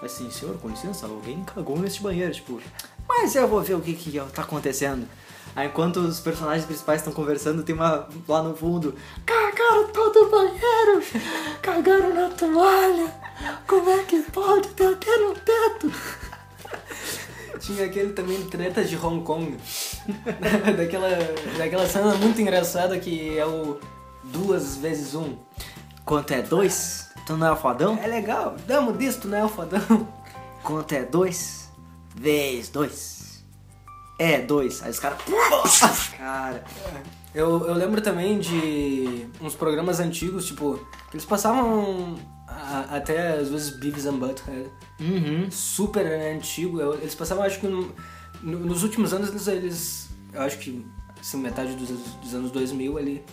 Assim, 0.01 0.29
senhor, 0.31 0.57
com 0.57 0.67
licença, 0.67 1.05
alguém 1.05 1.41
cagou 1.45 1.79
nesse 1.79 2.01
banheiro, 2.01 2.33
tipo, 2.33 2.59
mas 3.07 3.35
eu 3.35 3.47
vou 3.47 3.61
ver 3.61 3.75
o 3.75 3.79
que, 3.79 3.93
que 3.93 4.19
tá 4.33 4.41
acontecendo. 4.41 5.07
Aí 5.55 5.67
enquanto 5.67 5.97
os 5.97 6.19
personagens 6.19 6.65
principais 6.65 7.01
estão 7.01 7.13
conversando, 7.13 7.63
tem 7.63 7.75
uma 7.75 8.07
lá 8.27 8.41
no 8.41 8.55
fundo. 8.55 8.95
Cagaram 9.25 9.87
todo 9.89 10.25
o 10.25 10.29
banheiro! 10.29 11.03
Cagaram 11.61 12.13
na 12.13 12.29
toalha! 12.29 13.13
Como 13.67 13.89
é 13.89 14.03
que 14.03 14.21
pode? 14.23 14.67
Tem 14.69 14.87
até 14.87 15.17
no 15.17 15.33
teto! 15.35 15.91
Tinha 17.59 17.85
aquele 17.85 18.13
também 18.13 18.43
treta 18.45 18.83
de 18.83 18.97
Hong 18.97 19.23
Kong. 19.23 19.55
daquela, 20.75 21.09
daquela 21.57 21.87
cena 21.87 22.15
muito 22.15 22.41
engraçada 22.41 22.97
que 22.99 23.37
é 23.37 23.45
o 23.45 23.79
duas 24.23 24.77
vezes 24.77 25.13
um. 25.13 25.37
Quanto 26.03 26.31
é 26.33 26.41
dois? 26.41 27.09
Tu 27.25 27.37
não 27.37 27.47
é 27.47 27.51
o 27.51 27.55
fodão? 27.55 27.97
É 28.01 28.07
legal, 28.07 28.55
damos 28.67 28.97
disso, 28.97 29.21
tu 29.21 29.27
não 29.27 29.37
é 29.37 29.45
o 29.45 29.49
fodão. 29.49 30.07
Quanto 30.63 30.93
é 30.93 31.03
dois? 31.03 31.71
Vezes 32.15 32.69
dois. 32.69 33.22
É, 34.23 34.41
dois. 34.41 34.81
Aí 34.83 34.89
os 34.91 34.99
caras. 34.99 35.17
Cara. 36.17 36.63
Eu, 37.35 37.65
eu 37.67 37.73
lembro 37.73 37.99
também 37.99 38.37
de 38.39 39.25
uns 39.41 39.55
programas 39.55 39.99
antigos, 39.99 40.45
tipo, 40.45 40.75
que 41.09 41.15
eles 41.17 41.25
passavam 41.25 42.15
a- 42.47 42.85
até 42.97 43.29
às 43.39 43.49
vezes 43.49 43.71
Beavis 43.71 44.05
and 44.05 44.17
Butthead, 44.19 44.69
Uhum. 44.99 45.49
super 45.49 46.05
antigo. 46.05 46.79
eu- 46.79 46.93
Eles 46.93 47.15
passavam, 47.15 47.43
acho 47.43 47.59
que 47.59 47.65
no- 47.65 47.91
no- 48.43 48.59
nos 48.59 48.83
últimos 48.83 49.13
anos 49.13 49.29
eles, 49.29 49.47
eles 49.47 50.09
eu 50.31 50.41
acho 50.43 50.59
que 50.59 50.85
assim, 51.19 51.37
metade 51.37 51.73
dos, 51.73 51.89
dos 52.21 52.35
anos 52.35 52.51
2000 52.51 52.99
ali, 52.99 53.25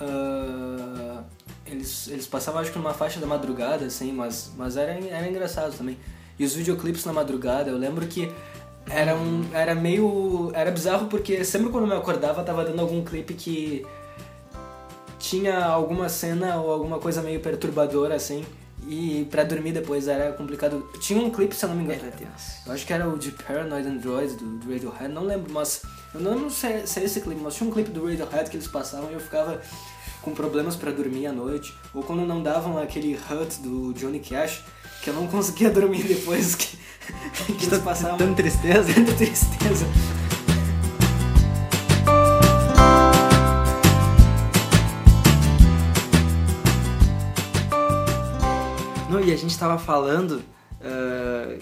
ah, 0.00 1.24
eles, 1.66 2.06
eles 2.08 2.26
passavam 2.28 2.60
acho 2.60 2.70
que 2.70 2.78
numa 2.78 2.94
faixa 2.94 3.18
da 3.18 3.26
madrugada, 3.26 3.86
assim, 3.86 4.12
mas, 4.12 4.52
mas 4.56 4.76
era, 4.76 4.92
era 4.92 5.28
engraçado 5.28 5.76
também. 5.76 5.98
E 6.38 6.44
os 6.44 6.54
videoclipes 6.54 7.04
na 7.04 7.12
madrugada, 7.12 7.70
eu 7.70 7.76
lembro 7.76 8.06
que 8.06 8.30
era, 8.88 9.14
um, 9.14 9.48
era 9.52 9.74
meio. 9.74 10.50
Era 10.54 10.70
bizarro 10.70 11.06
porque 11.06 11.44
sempre 11.44 11.70
quando 11.70 11.84
eu 11.84 11.90
me 11.90 11.96
acordava 11.96 12.42
tava 12.42 12.64
dando 12.64 12.80
algum 12.80 13.04
clipe 13.04 13.34
que 13.34 13.86
tinha 15.18 15.64
alguma 15.64 16.08
cena 16.08 16.56
ou 16.56 16.70
alguma 16.70 16.98
coisa 16.98 17.22
meio 17.22 17.40
perturbadora 17.40 18.14
assim. 18.14 18.44
E 18.86 19.28
pra 19.30 19.44
dormir 19.44 19.72
depois 19.72 20.08
era 20.08 20.32
complicado. 20.32 20.90
Tinha 21.00 21.22
um 21.22 21.30
clipe, 21.30 21.54
se 21.54 21.64
eu 21.64 21.68
não 21.68 21.76
me 21.76 21.84
engano. 21.84 22.00
Era. 22.04 22.32
Eu 22.66 22.72
acho 22.72 22.84
que 22.84 22.92
era 22.92 23.08
o 23.08 23.16
de 23.16 23.30
Paranoid 23.30 23.86
Android 23.86 24.34
do, 24.34 24.58
do 24.58 24.72
Radiohead, 24.72 25.08
não 25.08 25.24
lembro, 25.24 25.52
mas. 25.52 25.82
Eu 26.12 26.20
não 26.20 26.34
lembro 26.34 26.50
se 26.50 26.66
é, 26.66 26.84
se 26.84 27.00
é 27.00 27.04
esse 27.04 27.20
clipe, 27.20 27.40
mas 27.40 27.54
tinha 27.54 27.68
um 27.68 27.72
clipe 27.72 27.90
do 27.90 28.04
Radiohead 28.04 28.50
que 28.50 28.56
eles 28.56 28.66
passavam 28.66 29.10
e 29.10 29.14
eu 29.14 29.20
ficava 29.20 29.60
com 30.20 30.32
problemas 30.32 30.74
pra 30.74 30.90
dormir 30.90 31.26
à 31.26 31.32
noite. 31.32 31.74
Ou 31.94 32.02
quando 32.02 32.26
não 32.26 32.42
davam 32.42 32.76
aquele 32.76 33.14
Hut 33.14 33.60
do 33.60 33.92
Johnny 33.94 34.18
Cash, 34.18 34.64
que 35.02 35.10
eu 35.10 35.14
não 35.14 35.26
conseguia 35.26 35.68
dormir 35.68 36.04
depois 36.04 36.54
que, 36.54 36.78
que 37.58 37.66
eles 37.66 37.78
passavam. 37.80 38.16
Tanta 38.16 38.34
tristeza. 38.36 38.94
Tanta 38.94 39.12
tristeza. 39.14 39.84
Não, 49.10 49.20
e 49.20 49.32
a 49.32 49.36
gente 49.36 49.58
tava 49.58 49.76
falando 49.76 50.42
ah, 50.80 51.58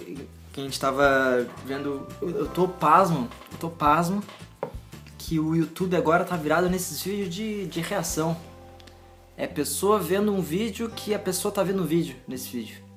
que 0.52 0.61
a 0.61 0.64
gente 0.64 0.78
tava 0.78 1.49
vendo. 1.64 2.06
Eu, 2.20 2.47
tô 2.47 2.68
pasmo, 2.68 3.26
eu 3.50 3.59
tô 3.59 3.70
pasmo 3.70 4.23
que 5.16 5.40
o 5.40 5.56
YouTube 5.56 5.97
agora 5.97 6.25
tá 6.25 6.37
virado 6.37 6.68
nesses 6.68 7.02
vídeos 7.02 7.35
de, 7.35 7.66
de 7.66 7.80
reação. 7.80 8.37
É 9.35 9.47
pessoa 9.47 9.99
vendo 9.99 10.30
um 10.30 10.42
vídeo 10.42 10.90
que 10.94 11.14
a 11.14 11.18
pessoa 11.18 11.50
tá 11.50 11.62
vendo 11.62 11.82
um 11.82 11.87
vídeo 11.87 12.16
nesse 12.28 12.50
vídeo. 12.50 12.89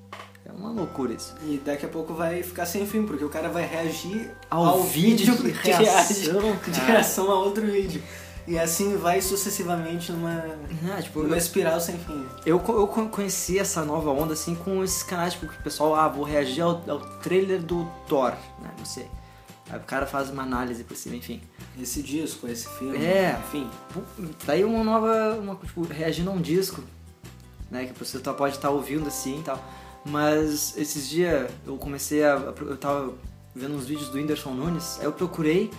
É 0.45 0.51
uma 0.51 0.71
loucura 0.71 1.13
isso. 1.13 1.33
E 1.43 1.61
daqui 1.63 1.85
a 1.85 1.89
pouco 1.89 2.13
vai 2.13 2.43
ficar 2.43 2.65
sem 2.65 2.85
fim, 2.85 3.03
porque 3.05 3.23
o 3.23 3.29
cara 3.29 3.47
vai 3.49 3.65
reagir 3.65 4.29
Ao 4.49 4.83
vídeo 4.83 5.35
de 5.37 5.49
reação, 5.51 6.41
reage- 6.41 6.71
de 6.71 6.79
reação 6.81 7.31
a 7.31 7.35
outro 7.35 7.65
vídeo. 7.65 8.03
E 8.45 8.59
assim 8.59 8.97
vai 8.97 9.21
sucessivamente 9.21 10.11
numa, 10.11 10.43
Ah, 10.93 11.01
tipo, 11.01 11.21
numa 11.23 11.35
eu, 11.35 11.37
espiral 11.37 11.79
sem 11.79 11.97
fim. 11.97 12.25
eu, 12.45 12.57
eu 12.67 12.87
co- 12.87 13.07
conheci 13.07 13.57
essa 13.57 13.85
nova 13.85 14.09
onda 14.11 14.33
assim 14.33 14.53
com 14.53 14.83
esses 14.83 15.01
canais, 15.01 15.31
tipo, 15.31 15.47
que 15.47 15.57
o 15.57 15.63
pessoal, 15.63 15.95
ah, 15.95 16.09
vou 16.09 16.25
reagir 16.25 16.59
ao, 16.61 16.81
ao 16.89 16.99
trailer 17.21 17.61
do 17.61 17.87
Thor, 18.09 18.31
né? 18.61 18.69
Não 18.77 18.83
sei. 18.85 19.07
Aí 19.69 19.77
o 19.79 19.83
cara 19.83 20.05
faz 20.05 20.29
uma 20.29 20.43
análise 20.43 20.83
por 20.83 20.97
cima, 20.97 21.15
enfim. 21.15 21.41
Esse 21.81 22.03
disco, 22.03 22.45
esse 22.49 22.67
filme, 22.77 22.97
É. 22.97 23.39
enfim. 23.47 23.69
Tá 24.45 24.51
aí 24.51 24.65
uma 24.65 24.83
nova. 24.83 25.37
Uma, 25.41 25.55
tipo, 25.55 25.81
reagindo 25.87 26.29
a 26.29 26.33
um 26.33 26.41
disco, 26.41 26.83
né? 27.71 27.85
Que 27.85 27.91
a 27.91 27.93
pessoa 27.93 28.21
tá- 28.21 28.33
pode 28.33 28.55
estar 28.57 28.71
ouvindo 28.71 29.07
assim 29.07 29.39
e 29.39 29.43
tal. 29.43 29.57
Mas 30.05 30.75
esses 30.77 31.07
dias 31.09 31.49
eu 31.65 31.77
comecei 31.77 32.23
a. 32.23 32.33
Eu 32.35 32.77
tava 32.77 33.13
vendo 33.55 33.75
uns 33.75 33.85
vídeos 33.85 34.09
do 34.09 34.17
Whindersson 34.17 34.51
Nunes, 34.51 34.97
aí 34.99 35.05
eu 35.05 35.13
procurei, 35.13 35.71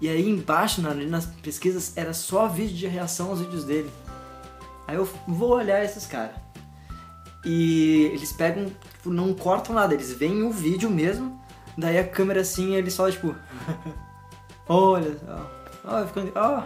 e 0.00 0.08
aí 0.08 0.28
embaixo 0.28 0.82
na- 0.82 0.94
nas 0.94 1.26
pesquisas 1.26 1.96
era 1.96 2.12
só 2.12 2.46
vídeo 2.48 2.76
de 2.76 2.86
reação 2.86 3.30
aos 3.30 3.40
vídeos 3.40 3.64
dele. 3.64 3.90
Aí 4.86 4.96
eu 4.96 5.08
vou 5.26 5.50
olhar 5.56 5.82
esses 5.84 6.06
caras. 6.06 6.34
E 7.44 8.10
eles 8.12 8.32
pegam, 8.32 8.66
tipo, 8.92 9.10
não 9.10 9.32
cortam 9.32 9.74
nada, 9.74 9.94
eles 9.94 10.12
veem 10.12 10.42
o 10.42 10.50
vídeo 10.50 10.90
mesmo, 10.90 11.40
daí 11.78 11.96
a 11.98 12.06
câmera 12.06 12.42
assim, 12.42 12.74
eles 12.74 12.92
só 12.94 13.10
tipo. 13.10 13.34
Olha, 14.68 15.16
ó, 15.84 16.00
ó, 16.02 16.04
ficando. 16.06 16.32
Ó, 16.34 16.62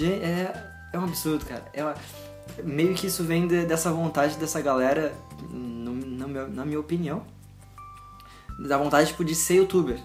é, 0.00 0.52
é 0.92 0.98
um 0.98 1.04
absurdo, 1.04 1.44
cara. 1.44 1.64
É 1.72 1.84
uma- 1.84 1.94
meio 2.62 2.94
que 2.94 3.06
isso 3.06 3.24
vem 3.24 3.46
de- 3.46 3.64
dessa 3.66 3.90
vontade 3.92 4.36
dessa 4.36 4.60
galera, 4.60 5.14
no, 5.50 5.92
no 5.92 6.28
meu- 6.28 6.48
na 6.48 6.64
minha 6.64 6.80
opinião, 6.80 7.22
da 8.68 8.76
vontade 8.78 9.08
tipo, 9.08 9.24
de 9.24 9.34
ser 9.34 9.54
youtuber. 9.56 9.98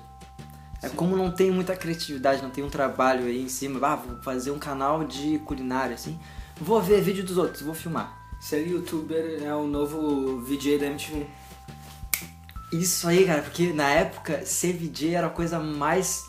É 0.81 0.89
como 0.89 1.17
não 1.17 1.31
tem 1.31 1.49
muita 1.51 1.75
criatividade, 1.75 2.41
não 2.43 2.49
tem 2.51 2.63
um 2.63 2.69
trabalho 2.69 3.25
aí 3.25 3.41
em 3.41 3.49
cima, 3.49 3.79
ah, 3.87 3.95
vou 3.95 4.21
fazer 4.21 4.51
um 4.51 4.59
canal 4.59 5.03
de 5.03 5.39
culinária, 5.39 5.95
assim, 5.95 6.17
vou 6.61 6.79
ver 6.81 7.01
vídeo 7.01 7.23
dos 7.23 7.37
outros, 7.37 7.61
vou 7.63 7.73
filmar. 7.73 8.15
Ser 8.39 8.67
youtuber 8.67 9.41
é 9.43 9.53
o 9.55 9.65
novo 9.65 10.39
VJ 10.41 10.77
da 10.77 10.85
MTV. 10.85 11.25
Isso 12.71 13.07
aí, 13.07 13.25
cara, 13.25 13.41
porque 13.41 13.73
na 13.73 13.89
época 13.89 14.45
ser 14.45 14.73
VJ 14.73 15.15
era 15.15 15.27
a 15.27 15.31
coisa 15.31 15.57
mais. 15.59 16.26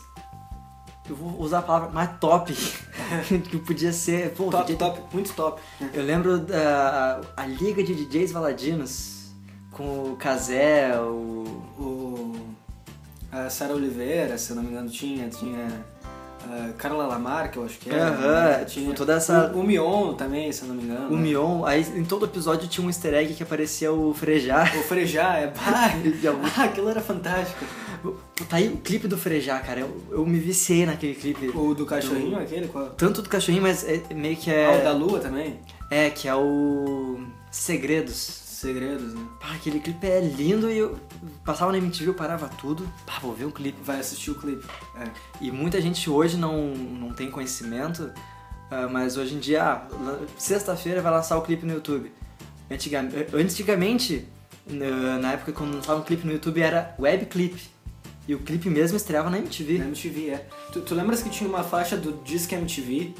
Eu 1.09 1.15
vou 1.15 1.41
usar 1.41 1.59
a 1.59 1.61
palavra 1.63 1.89
mais 1.89 2.11
top 2.19 2.53
que 3.49 3.57
podia 3.57 3.91
ser. 3.91 4.31
Pô, 4.31 4.49
Top, 4.51 4.63
VJ 4.71 4.77
top, 4.77 5.01
muito 5.13 5.33
top. 5.33 5.59
Eu 5.93 6.03
lembro 6.03 6.37
da 6.37 7.19
a 7.35 7.45
liga 7.45 7.83
de 7.83 7.95
DJs 8.05 8.31
Valadinos 8.31 9.31
com 9.71 10.11
o 10.11 10.15
Kazé, 10.17 10.95
o. 10.99 11.39
O, 11.79 12.35
a 13.31 13.49
Sara 13.49 13.73
Oliveira, 13.73 14.37
se 14.37 14.49
eu 14.51 14.55
não 14.57 14.63
me 14.63 14.69
engano, 14.69 14.89
tinha. 14.89 15.27
Tinha 15.29 15.67
a 16.41 16.71
Carla 16.77 17.05
Lamar, 17.05 17.51
que 17.51 17.57
eu 17.57 17.65
acho 17.65 17.77
que 17.79 17.89
era. 17.89 18.07
Aham, 18.09 18.43
né? 18.59 18.65
tinha 18.65 18.93
toda 18.95 19.13
essa- 19.15 19.51
O, 19.53 19.59
o 19.59 19.63
Mion 19.63 20.13
também, 20.13 20.51
se 20.51 20.61
eu 20.63 20.69
não 20.69 20.75
me 20.75 20.83
engano. 20.83 21.13
O 21.13 21.17
Mion, 21.17 21.65
aí 21.65 21.81
em 21.95 22.03
todo 22.05 22.25
episódio 22.25 22.67
tinha 22.67 22.83
um 22.85 22.89
easter 22.89 23.13
egg 23.13 23.33
que 23.33 23.43
aparecia 23.43 23.91
o 23.91 24.13
Frejá. 24.13 24.63
O 24.79 24.83
Frejá, 24.83 25.37
é. 25.37 25.51
Ah, 25.59 26.63
aquilo 26.63 26.89
era 26.89 27.01
fantástico. 27.01 27.65
Tá 28.49 28.57
aí 28.57 28.67
o 28.69 28.77
clipe 28.77 29.07
do 29.07 29.17
Frejá, 29.17 29.59
cara. 29.59 29.81
Eu, 29.81 30.01
eu 30.11 30.25
me 30.25 30.39
viciei 30.39 30.85
naquele 30.85 31.15
clipe. 31.15 31.49
O 31.49 31.73
do 31.73 31.85
cachorrinho, 31.85 32.39
aquele? 32.39 32.67
Qual? 32.67 32.89
Tanto 32.91 33.21
do 33.21 33.29
cachorrinho, 33.29 33.63
mas 33.63 33.83
é 33.83 34.01
meio 34.13 34.35
que 34.37 34.49
Ah, 34.51 34.71
o 34.79 34.83
da 34.83 34.89
é. 34.89 34.93
lua 34.93 35.19
também? 35.19 35.59
É, 35.91 36.09
que 36.09 36.27
é 36.27 36.35
o. 36.35 37.19
Segredos. 37.51 38.15
Segredos, 38.59 39.13
né? 39.13 39.25
Pá, 39.39 39.53
aquele 39.53 39.79
clipe 39.79 40.05
é 40.05 40.19
lindo 40.19 40.69
e 40.69 40.77
eu 40.77 40.97
passava 41.45 41.71
na 41.71 41.77
MTV, 41.77 42.09
eu 42.09 42.13
parava 42.13 42.49
tudo. 42.49 42.85
Pá, 43.05 43.17
vou 43.21 43.33
ver 43.33 43.45
um 43.45 43.51
clipe. 43.51 43.77
Vai 43.83 43.99
assistir 43.99 44.31
o 44.31 44.35
clipe. 44.35 44.65
É. 44.99 45.05
E 45.39 45.49
muita 45.51 45.81
gente 45.81 46.09
hoje 46.09 46.35
não, 46.37 46.67
não 46.75 47.13
tem 47.13 47.31
conhecimento, 47.31 48.11
ah, 48.69 48.87
mas 48.91 49.15
hoje 49.15 49.35
em 49.35 49.39
dia, 49.39 49.63
ah, 49.63 49.87
sexta-feira 50.37 51.01
vai 51.01 51.11
lançar 51.11 51.37
o 51.37 51.41
clipe 51.41 51.65
no 51.65 51.73
YouTube. 51.73 52.11
Antiga- 52.69 53.07
Antigamente, 53.33 54.27
na 54.67 55.17
na 55.17 55.31
época 55.33 55.53
quando 55.53 55.75
lançava 55.75 56.01
um 56.01 56.03
clipe 56.03 56.25
no 56.27 56.33
YouTube, 56.33 56.61
era 56.61 56.93
web 56.99 57.25
clip. 57.27 57.59
E 58.29 58.35
o 58.35 58.37
clipe 58.37 58.69
mesmo 58.69 58.95
estreava 58.95 59.27
na 59.27 59.39
MTV. 59.39 59.79
Na 59.79 59.85
MTV, 59.85 60.29
é. 60.29 60.47
Tu, 60.71 60.81
tu 60.81 60.93
lembras 60.93 61.23
que 61.23 61.31
tinha 61.31 61.49
uma 61.49 61.63
faixa 61.63 61.97
do 61.97 62.11
Disque 62.23 62.53
MTV, 62.53 63.15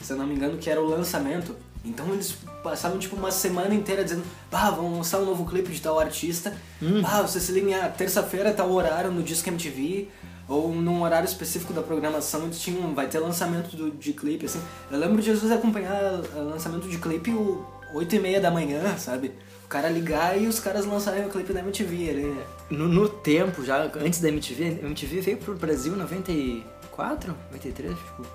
se 0.00 0.12
eu 0.12 0.18
não 0.18 0.26
me 0.26 0.34
engano, 0.34 0.58
que 0.58 0.68
era 0.68 0.78
o 0.78 0.86
lançamento? 0.86 1.56
Então 1.82 2.06
eles 2.12 2.36
passavam 2.62 2.98
tipo 2.98 3.16
uma 3.16 3.30
semana 3.30 3.74
inteira 3.74 4.04
dizendo 4.04 4.22
Bah, 4.50 4.70
vamos 4.70 4.98
lançar 4.98 5.18
um 5.18 5.24
novo 5.24 5.46
clipe 5.46 5.70
de 5.72 5.80
tal 5.80 5.98
artista. 5.98 6.54
Hum. 6.82 7.00
Ah, 7.02 7.22
você 7.22 7.40
se 7.40 7.52
liga, 7.52 7.86
ah, 7.86 7.88
terça-feira 7.88 8.52
tal 8.52 8.70
horário 8.70 9.10
no 9.10 9.22
Disque 9.22 9.48
MTV. 9.48 10.08
Ou 10.46 10.74
num 10.74 11.04
horário 11.04 11.26
específico 11.26 11.72
da 11.72 11.80
programação, 11.80 12.42
eles 12.42 12.60
tinham, 12.60 12.94
vai 12.94 13.08
ter 13.08 13.18
lançamento 13.18 13.74
do, 13.74 13.90
de 13.90 14.12
clipe, 14.12 14.44
assim. 14.44 14.60
Eu 14.90 14.98
lembro 14.98 15.22
de 15.22 15.30
vezes 15.30 15.50
acompanhar 15.50 16.20
o 16.36 16.50
lançamento 16.50 16.86
de 16.86 16.98
clipe 16.98 17.30
o 17.30 17.64
8 17.94 18.14
e 18.14 18.18
meia 18.18 18.40
da 18.42 18.50
manhã, 18.50 18.94
sabe? 18.98 19.32
O 19.70 19.72
cara 19.72 19.88
ligar 19.88 20.36
e 20.36 20.48
os 20.48 20.58
caras 20.58 20.84
lançarem 20.84 21.24
o 21.24 21.28
clipe 21.28 21.52
da 21.52 21.60
MTV 21.60 22.10
ali. 22.10 22.40
No, 22.70 22.88
no 22.88 23.08
tempo, 23.08 23.64
já 23.64 23.84
antes 23.84 24.20
da 24.20 24.28
MTV, 24.28 24.80
a 24.82 24.86
MTV 24.86 25.20
veio 25.20 25.36
pro 25.38 25.54
Brasil 25.54 25.94
em 25.94 25.96
94, 25.96 27.36
93, 27.52 27.96
tipo, 27.96 28.26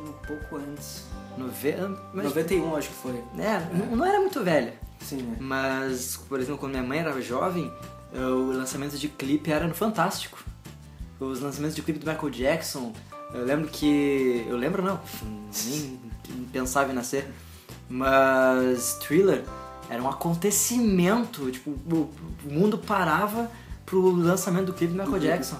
Um 0.00 0.12
pouco 0.26 0.56
antes. 0.56 1.04
90, 1.38 2.02
mas, 2.12 2.24
91, 2.24 2.74
acho 2.74 2.88
que 2.88 2.94
foi. 2.96 3.12
é, 3.38 3.60
Não, 3.72 3.94
não 3.94 4.04
era 4.04 4.18
muito 4.18 4.42
velha. 4.42 4.74
Sim, 4.98 5.18
né? 5.18 5.36
Mas, 5.38 6.16
por 6.28 6.40
exemplo, 6.40 6.58
quando 6.58 6.72
minha 6.72 6.82
mãe 6.82 6.98
era 6.98 7.20
jovem, 7.22 7.72
eh, 8.12 8.18
o 8.18 8.50
lançamento 8.50 8.98
de 8.98 9.06
clipe 9.08 9.52
era 9.52 9.68
no 9.68 9.74
Fantástico. 9.74 10.36
Os 11.20 11.38
lançamentos 11.38 11.76
de 11.76 11.82
clipe 11.82 12.00
do 12.00 12.10
Michael 12.10 12.30
Jackson, 12.30 12.92
eu 13.32 13.44
lembro 13.44 13.68
que. 13.68 14.44
Eu 14.48 14.56
lembro 14.56 14.82
não, 14.82 14.98
nem 15.64 16.00
pensava 16.52 16.90
em 16.90 16.94
nascer. 16.96 17.24
Mas 17.88 18.94
Thriller 18.94 19.44
era 19.92 20.02
um 20.02 20.08
acontecimento. 20.08 21.50
Tipo, 21.50 21.70
o, 21.70 22.10
mundo 22.44 22.78
parava 22.78 23.50
pro 23.84 24.10
lançamento 24.10 24.66
do 24.66 24.72
clipe 24.72 24.94
do 24.94 24.98
Michael 24.98 25.20
Jackson. 25.20 25.56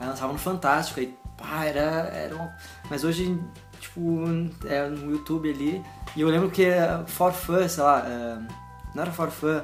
Aí 0.00 0.08
lançava 0.08 0.32
no 0.32 0.38
Fantástico, 0.38 0.98
aí 0.98 1.14
pá, 1.36 1.64
era. 1.64 1.80
era 2.08 2.34
um... 2.34 2.48
Mas 2.88 3.04
hoje, 3.04 3.38
tipo, 3.78 4.24
é 4.64 4.88
no 4.88 5.10
YouTube 5.10 5.50
ali. 5.50 5.84
E 6.16 6.22
eu 6.22 6.28
lembro 6.28 6.50
que 6.50 6.64
é 6.64 7.04
For 7.06 7.32
Fun, 7.32 7.68
sei 7.68 7.82
lá, 7.82 8.02
é, 8.06 8.38
não 8.94 9.02
era 9.02 9.12
For 9.12 9.30
Fun. 9.30 9.60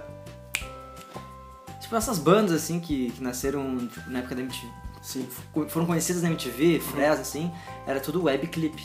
Tipo, 1.81 1.97
essas 1.97 2.19
bandas 2.19 2.53
assim 2.53 2.79
que, 2.81 3.11
que 3.13 3.23
nasceram 3.23 3.89
tipo, 3.89 4.11
na 4.11 4.19
época 4.19 4.35
da 4.35 4.43
MTV. 4.43 4.69
Sim. 5.01 5.27
foram 5.69 5.87
conhecidas 5.87 6.23
na 6.23 6.29
MTV, 6.29 6.79
Fresno, 6.79 7.23
assim, 7.23 7.53
era 7.87 7.99
tudo 7.99 8.23
web 8.23 8.47
clip. 8.47 8.81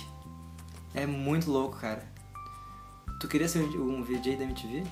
É 0.95 1.05
muito 1.05 1.51
louco, 1.51 1.77
cara. 1.77 2.03
Tu 3.19 3.27
queria 3.27 3.47
ser 3.47 3.59
um 3.59 4.03
VJ 4.03 4.35
da 4.35 4.43
MTV? 4.45 4.83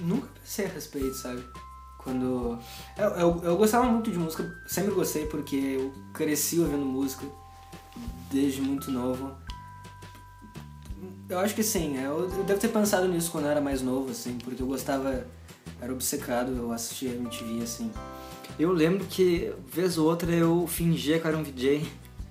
Nunca 0.00 0.28
pensei 0.40 0.66
a 0.66 0.68
respeito, 0.68 1.14
sabe? 1.14 1.42
Quando. 1.98 2.58
Eu, 2.96 3.08
eu, 3.10 3.40
eu 3.44 3.56
gostava 3.56 3.84
muito 3.86 4.10
de 4.10 4.18
música, 4.18 4.54
sempre 4.66 4.92
gostei 4.92 5.26
porque 5.26 5.56
eu 5.56 5.92
cresci 6.12 6.60
ouvindo 6.60 6.84
música 6.84 7.26
desde 8.30 8.60
muito 8.60 8.90
novo. 8.90 9.32
Eu 11.28 11.40
acho 11.40 11.54
que 11.54 11.62
sim, 11.62 11.96
eu, 11.98 12.30
eu 12.30 12.44
devo 12.44 12.60
ter 12.60 12.68
pensado 12.68 13.08
nisso 13.08 13.30
quando 13.32 13.46
eu 13.46 13.50
era 13.50 13.60
mais 13.60 13.82
novo, 13.82 14.10
assim, 14.10 14.38
porque 14.38 14.62
eu 14.62 14.66
gostava, 14.66 15.26
era 15.80 15.92
obcecado, 15.92 16.52
eu 16.52 16.70
assistia 16.72 17.10
MTV, 17.10 17.62
assim. 17.62 17.90
Eu 18.58 18.72
lembro 18.72 19.04
que, 19.06 19.52
vez 19.70 19.98
ou 19.98 20.06
outra, 20.08 20.30
eu 20.30 20.66
fingia 20.68 21.18
que 21.18 21.26
era 21.26 21.36
um 21.36 21.42
VJ 21.42 21.84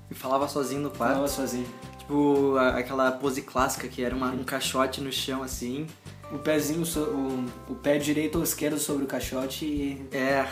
e 0.09 0.13
falava 0.15 0.47
sozinho 0.47 0.81
no 0.81 0.89
quarto. 0.89 1.13
Falava 1.15 1.27
sozinho. 1.27 1.67
Tipo, 1.99 2.55
aquela 2.57 3.11
pose 3.11 3.41
clássica 3.41 3.87
que 3.87 4.01
era 4.01 4.15
uma- 4.15 4.31
um 4.31 4.43
caixote 4.43 5.01
no 5.01 5.11
chão, 5.11 5.43
assim. 5.43 5.85
O 6.31 6.39
pezinho, 6.39 6.85
so- 6.85 7.01
o, 7.03 7.45
o 7.69 7.75
pé 7.75 7.97
direito 7.97 8.37
ou 8.37 8.43
esquerdo 8.43 8.77
sobre 8.79 9.03
o 9.03 9.07
caixote 9.07 9.65
e. 9.65 10.07
É. 10.11 10.45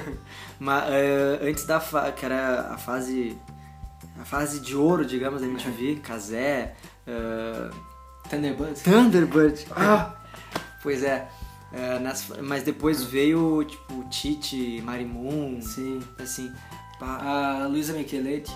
Mas 0.58 0.84
eh, 0.88 1.38
antes 1.42 1.64
da 1.64 1.78
fa 1.78 2.10
que 2.10 2.24
era 2.24 2.72
a 2.72 2.78
fase 2.78 3.36
a 4.20 4.24
fase 4.24 4.60
de 4.60 4.74
ouro, 4.76 5.04
digamos, 5.04 5.40
da 5.40 5.46
MTV, 5.46 5.96
Kazé, 6.02 6.74
eh, 7.06 7.70
Thunderbird? 8.28 8.80
Thunderbird. 8.82 9.66
Ah, 9.76 10.14
pois 10.82 11.02
é. 11.02 11.28
Eh, 11.72 11.98
nas- 12.00 12.26
mas 12.42 12.62
depois 12.62 13.02
veio 13.04 13.62
tipo 13.64 14.02
Tite, 14.08 14.82
Marimun, 14.82 15.60
Sim. 15.62 16.00
assim. 16.18 16.50
pá, 16.98 17.60
A 17.62 17.66
Luisa 17.66 17.92
Micheletti. 17.92 18.52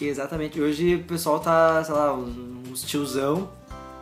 É. 0.00 0.04
exatamente. 0.04 0.60
Hoje 0.60 0.94
o 0.96 1.04
pessoal 1.04 1.40
tá, 1.40 1.82
sei 1.84 1.94
lá, 1.94 2.14
uns 2.14 2.82
tiozão. 2.82 3.50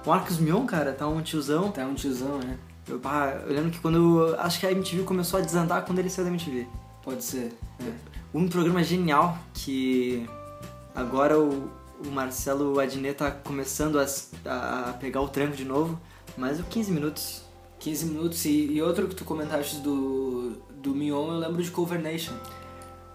O 0.06 0.08
Marcos 0.08 0.38
Mion, 0.38 0.64
cara, 0.64 0.92
tá 0.92 1.08
um 1.08 1.20
tiozão. 1.20 1.72
Tá 1.72 1.84
um 1.84 1.94
tiozão, 1.94 2.38
né? 2.38 2.56
Eu, 2.88 3.00
pá, 3.00 3.42
eu 3.44 3.52
lembro 3.52 3.72
que 3.72 3.80
quando. 3.80 4.36
Acho 4.38 4.60
que 4.60 4.66
a 4.66 4.70
MTV 4.70 5.02
começou 5.02 5.40
a 5.40 5.42
desandar 5.42 5.84
quando 5.84 5.98
ele 5.98 6.08
saiu 6.08 6.26
da 6.26 6.30
MTV. 6.30 6.68
Pode 7.02 7.24
ser. 7.24 7.52
É. 7.80 7.92
Um 8.32 8.48
programa 8.48 8.84
genial 8.84 9.36
que 9.52 10.24
agora 10.94 11.36
o, 11.36 11.68
o 12.04 12.10
Marcelo 12.12 12.78
Adnet 12.78 13.18
tá 13.18 13.32
começando 13.32 13.98
a, 13.98 14.06
a 14.88 14.92
pegar 14.92 15.20
o 15.22 15.28
tranco 15.28 15.56
de 15.56 15.64
novo, 15.64 16.00
mas 16.36 16.60
o 16.60 16.62
15 16.62 16.92
minutos. 16.92 17.42
15 17.80 18.06
minutos. 18.06 18.44
E, 18.44 18.74
e 18.74 18.80
outro 18.80 19.08
que 19.08 19.14
tu 19.16 19.24
comentaste 19.24 19.78
do, 19.78 20.52
do 20.70 20.94
Mion, 20.94 21.32
eu 21.32 21.38
lembro 21.40 21.60
de 21.60 21.70
Cover 21.72 22.00
Nation. 22.00 22.34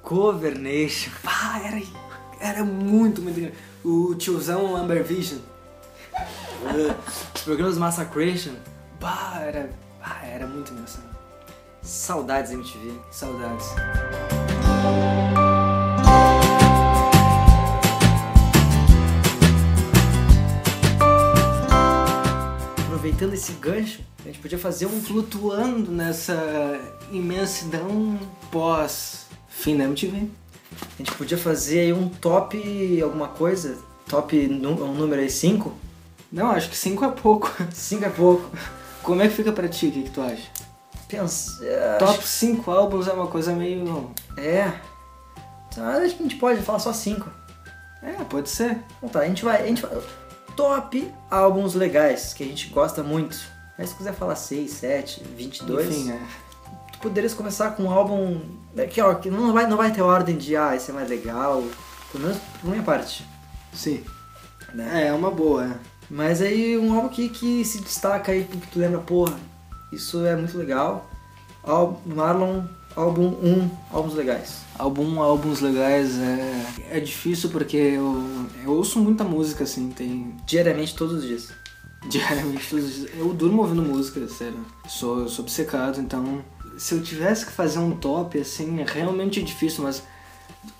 Cover 0.02 0.60
Nation. 0.60 1.12
Pá, 1.24 1.62
era, 1.64 1.82
era 2.38 2.66
muito, 2.66 3.22
muito. 3.22 3.56
O 3.82 4.14
tiozão 4.16 4.75
Amber 4.75 5.06
Vision. 5.06 5.40
Os 7.36 7.42
programas 7.42 7.78
Massacration. 7.78 8.54
Bah, 9.00 9.40
era, 9.42 9.70
bah, 10.00 10.22
era 10.24 10.48
muito 10.48 10.72
engraçado. 10.74 11.10
Saudades 11.82 12.52
MTV. 12.52 12.94
Saudades. 13.12 13.68
Aproveitando 22.86 23.34
esse 23.34 23.54
gancho, 23.54 24.02
a 24.20 24.28
gente 24.28 24.40
podia 24.40 24.60
fazer 24.60 24.86
um. 24.86 25.02
Flutuando 25.02 25.92
nessa 25.92 26.80
imensidão 27.12 28.20
pós 28.52 29.26
fim 29.50 29.78
da 29.78 29.86
MTV. 29.86 30.28
A 30.96 30.98
gente 30.98 31.12
podia 31.14 31.38
fazer 31.38 31.80
aí 31.80 31.94
um 31.94 32.08
top 32.08 33.02
alguma 33.02 33.28
coisa. 33.28 33.78
Top 34.08 34.36
um 34.38 34.94
número 34.94 35.22
aí 35.22 35.30
5. 35.30 35.91
Não, 36.31 36.51
acho 36.51 36.70
que 36.70 36.77
5 36.77 37.05
é 37.05 37.09
pouco. 37.09 37.51
5 37.74 38.05
é 38.05 38.09
pouco. 38.09 38.50
Como 39.03 39.22
é 39.22 39.27
que 39.27 39.33
fica 39.35 39.51
pra 39.51 39.67
ti? 39.67 39.87
O 39.87 39.91
que, 39.91 40.03
que 40.03 40.09
tu 40.11 40.22
acha? 40.22 40.48
Pensa. 41.07 41.65
é, 41.65 41.98
Top 41.98 42.25
5 42.25 42.72
álbuns 42.72 43.07
é 43.07 43.13
uma 43.13 43.27
coisa 43.27 43.53
meio. 43.53 44.11
É. 44.37 44.72
Então, 45.67 45.85
acho 45.85 46.15
que 46.15 46.24
a 46.24 46.27
gente 46.27 46.35
pode 46.37 46.61
falar 46.61 46.79
só 46.79 46.94
5. 46.94 47.29
É, 48.01 48.13
pode 48.24 48.50
ser. 48.50 48.79
Então 48.98 49.09
tá, 49.09 49.20
a 49.20 49.27
gente 49.27 49.44
vai. 49.44 49.61
A 49.61 49.67
gente 49.67 49.81
vai 49.81 49.91
top 50.55 51.13
álbuns 51.29 51.75
legais 51.75 52.33
que 52.33 52.44
a 52.44 52.46
gente 52.46 52.67
gosta 52.70 53.03
muito. 53.03 53.37
Aí 53.77 53.87
se 53.87 53.96
quiser 53.96 54.13
falar 54.13 54.35
6, 54.35 54.70
7, 54.72 55.24
22. 55.35 55.87
Enfim, 55.87 56.11
é. 56.11 56.20
Tu 56.94 57.00
poderias 57.00 57.33
começar 57.33 57.72
com 57.72 57.83
um 57.83 57.91
álbum. 57.91 58.41
Que, 58.89 59.01
ó, 59.01 59.13
que 59.15 59.29
não, 59.29 59.53
vai, 59.53 59.67
não 59.67 59.77
vai 59.77 59.91
ter 59.91 60.01
ordem 60.01 60.37
de 60.37 60.55
ah, 60.55 60.75
esse 60.75 60.91
é 60.91 60.94
mais 60.94 61.09
legal. 61.09 61.63
Pelo 62.11 62.24
menos 62.24 62.37
por 62.59 62.70
minha 62.70 62.83
parte. 62.83 63.25
Sim. 63.74 64.03
Né? 64.74 65.07
É, 65.07 65.13
uma 65.13 65.31
boa. 65.31 65.65
é. 65.65 65.91
Mas 66.12 66.42
aí 66.42 66.78
um 66.78 66.94
álbum 66.94 67.08
que, 67.08 67.30
que 67.30 67.64
se 67.64 67.80
destaca 67.80 68.34
aí, 68.34 68.44
que 68.44 68.68
tu 68.68 68.80
lembra, 68.80 69.00
porra, 69.00 69.40
isso 69.94 70.26
é 70.26 70.36
muito 70.36 70.58
legal. 70.58 71.10
Álbum, 71.64 72.14
Marlon, 72.14 72.64
álbum 72.98 73.30
1, 73.42 73.70
álbuns 73.94 74.14
legais. 74.14 74.58
Álbum, 74.78 75.22
álbuns 75.22 75.62
legais 75.62 76.20
é, 76.20 76.98
é 76.98 77.00
difícil 77.00 77.50
porque 77.50 77.78
eu, 77.78 78.26
eu 78.62 78.72
ouço 78.74 79.00
muita 79.00 79.24
música, 79.24 79.64
assim, 79.64 79.90
tem 79.90 80.36
Diariamente, 80.46 80.94
todos 80.96 81.16
os 81.20 81.24
dias. 81.24 81.54
diariamente 82.10 82.70
todos 82.70 82.86
os 82.86 82.96
dias. 82.96 83.12
Eu 83.18 83.34
durmo 83.34 83.62
ouvindo 83.62 83.82
música, 83.82 84.28
sério. 84.28 84.66
Sou, 84.90 85.30
sou 85.30 85.46
obcecado, 85.46 86.02
então 86.02 86.44
se 86.78 86.94
eu 86.94 87.02
tivesse 87.02 87.46
que 87.46 87.54
fazer 87.54 87.80
um 87.80 87.96
top, 87.96 88.38
assim, 88.38 88.82
é 88.82 88.86
realmente 88.86 89.42
difícil, 89.42 89.86
mas 89.86 90.04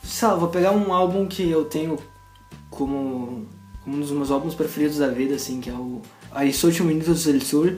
sei 0.04 0.28
lá, 0.28 0.36
vou 0.36 0.50
pegar 0.50 0.72
um 0.72 0.92
álbum 0.92 1.26
que 1.26 1.50
eu 1.50 1.64
tenho 1.64 1.98
como 2.70 3.48
um 3.86 4.00
dos 4.00 4.12
meus 4.12 4.30
álbuns 4.32 4.54
preferidos 4.56 4.98
da 4.98 5.08
vida, 5.08 5.36
assim, 5.36 5.60
que 5.60 5.70
é 5.70 5.74
o 5.74 6.02
As 6.32 6.64
Ocho 6.64 6.84
Minutos 6.84 7.24
del 7.26 7.42
Sur, 7.42 7.78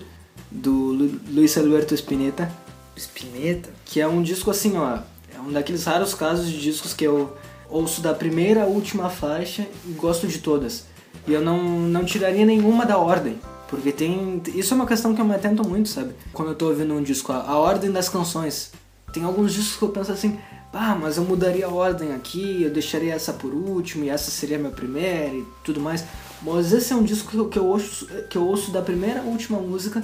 do 0.52 0.72
Lu- 0.72 1.20
Luis 1.32 1.58
Alberto 1.58 1.94
Spinetta. 1.96 2.52
Spinetta. 2.98 3.70
que 3.86 4.00
é 4.00 4.08
um 4.08 4.22
disco 4.22 4.52
assim, 4.52 4.78
ó, 4.78 5.00
é 5.36 5.40
um 5.40 5.52
daqueles 5.52 5.84
raros 5.86 6.14
casos 6.14 6.48
de 6.48 6.60
discos 6.60 6.94
que 6.94 7.04
eu 7.06 7.36
ouço 7.70 8.02
da 8.02 8.14
primeira 8.14 8.64
à 8.64 8.66
última 8.68 9.10
faixa 9.10 9.66
e 9.86 9.92
gosto 9.94 10.28
de 10.28 10.40
todas. 10.40 10.86
E 11.28 11.34
eu 11.34 11.42
não, 11.42 11.64
não 11.80 12.04
tiraria 12.06 12.46
nenhuma 12.46 12.86
da 12.86 12.98
ordem, 12.98 13.40
porque 13.68 13.92
tem, 13.92 14.42
isso 14.54 14.74
é 14.74 14.76
uma 14.76 14.86
questão 14.86 15.16
que 15.16 15.22
eu 15.22 15.26
me 15.26 15.34
atento 15.34 15.68
muito, 15.68 15.90
sabe? 15.90 16.14
Quando 16.32 16.50
eu 16.50 16.56
tô 16.56 16.68
ouvindo 16.68 16.94
um 16.94 17.02
disco, 17.02 17.32
a, 17.32 17.38
a 17.42 17.58
ordem 17.58 17.92
das 17.92 18.10
canções. 18.10 18.72
Tem 19.12 19.24
alguns 19.24 19.54
discos 19.54 19.78
que 19.78 19.84
eu 19.84 19.90
penso 19.90 20.12
assim, 20.12 20.38
ah, 20.74 20.96
mas 21.00 21.18
eu 21.18 21.24
mudaria 21.24 21.68
a 21.68 21.70
ordem 21.70 22.14
aqui, 22.14 22.64
eu 22.64 22.72
deixaria 22.72 23.14
essa 23.14 23.32
por 23.32 23.54
último 23.54 24.04
e 24.04 24.10
essa 24.10 24.32
seria 24.32 24.58
a 24.58 24.60
minha 24.60 24.72
primeira 24.72 25.34
e 25.34 25.46
tudo 25.64 25.80
mais. 25.80 26.04
Mas 26.42 26.74
esse 26.74 26.92
é 26.92 26.96
um 26.96 27.04
disco 27.04 27.48
que 27.48 27.58
eu, 27.58 27.66
ouço, 27.66 28.08
que 28.30 28.38
eu 28.38 28.46
ouço 28.46 28.72
da 28.72 28.82
primeira 28.82 29.22
à 29.22 29.24
última 29.24 29.60
música 29.60 30.04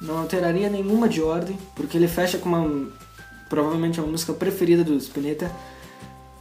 não 0.00 0.18
alteraria 0.18 0.68
nenhuma 0.68 1.08
de 1.08 1.22
ordem, 1.22 1.58
porque 1.74 1.96
ele 1.96 2.08
fecha 2.08 2.38
com 2.38 2.48
uma. 2.48 2.88
provavelmente 3.48 3.98
a 3.98 4.02
música 4.02 4.32
preferida 4.32 4.84
do 4.84 4.94
Spinetta, 4.96 5.50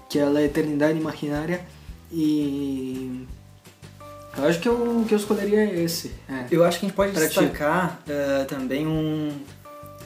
que 0.10 0.20
é 0.20 0.26
La 0.26 0.42
Eternidade 0.42 0.98
Imaginária, 1.00 1.62
e. 2.12 3.26
Eu 4.38 4.46
acho 4.46 4.60
que 4.60 4.70
eu, 4.70 5.04
que 5.08 5.14
eu 5.16 5.18
escolheria 5.18 5.66
esse. 5.82 6.12
É. 6.30 6.46
Eu 6.52 6.64
acho 6.64 6.80
que 6.80 6.86
a 6.86 6.90
gente 6.90 6.96
pode 6.96 7.12
Pra 7.12 7.24
destacar 7.26 8.00
eh, 8.08 8.46
também 8.48 8.86
um. 8.86 9.32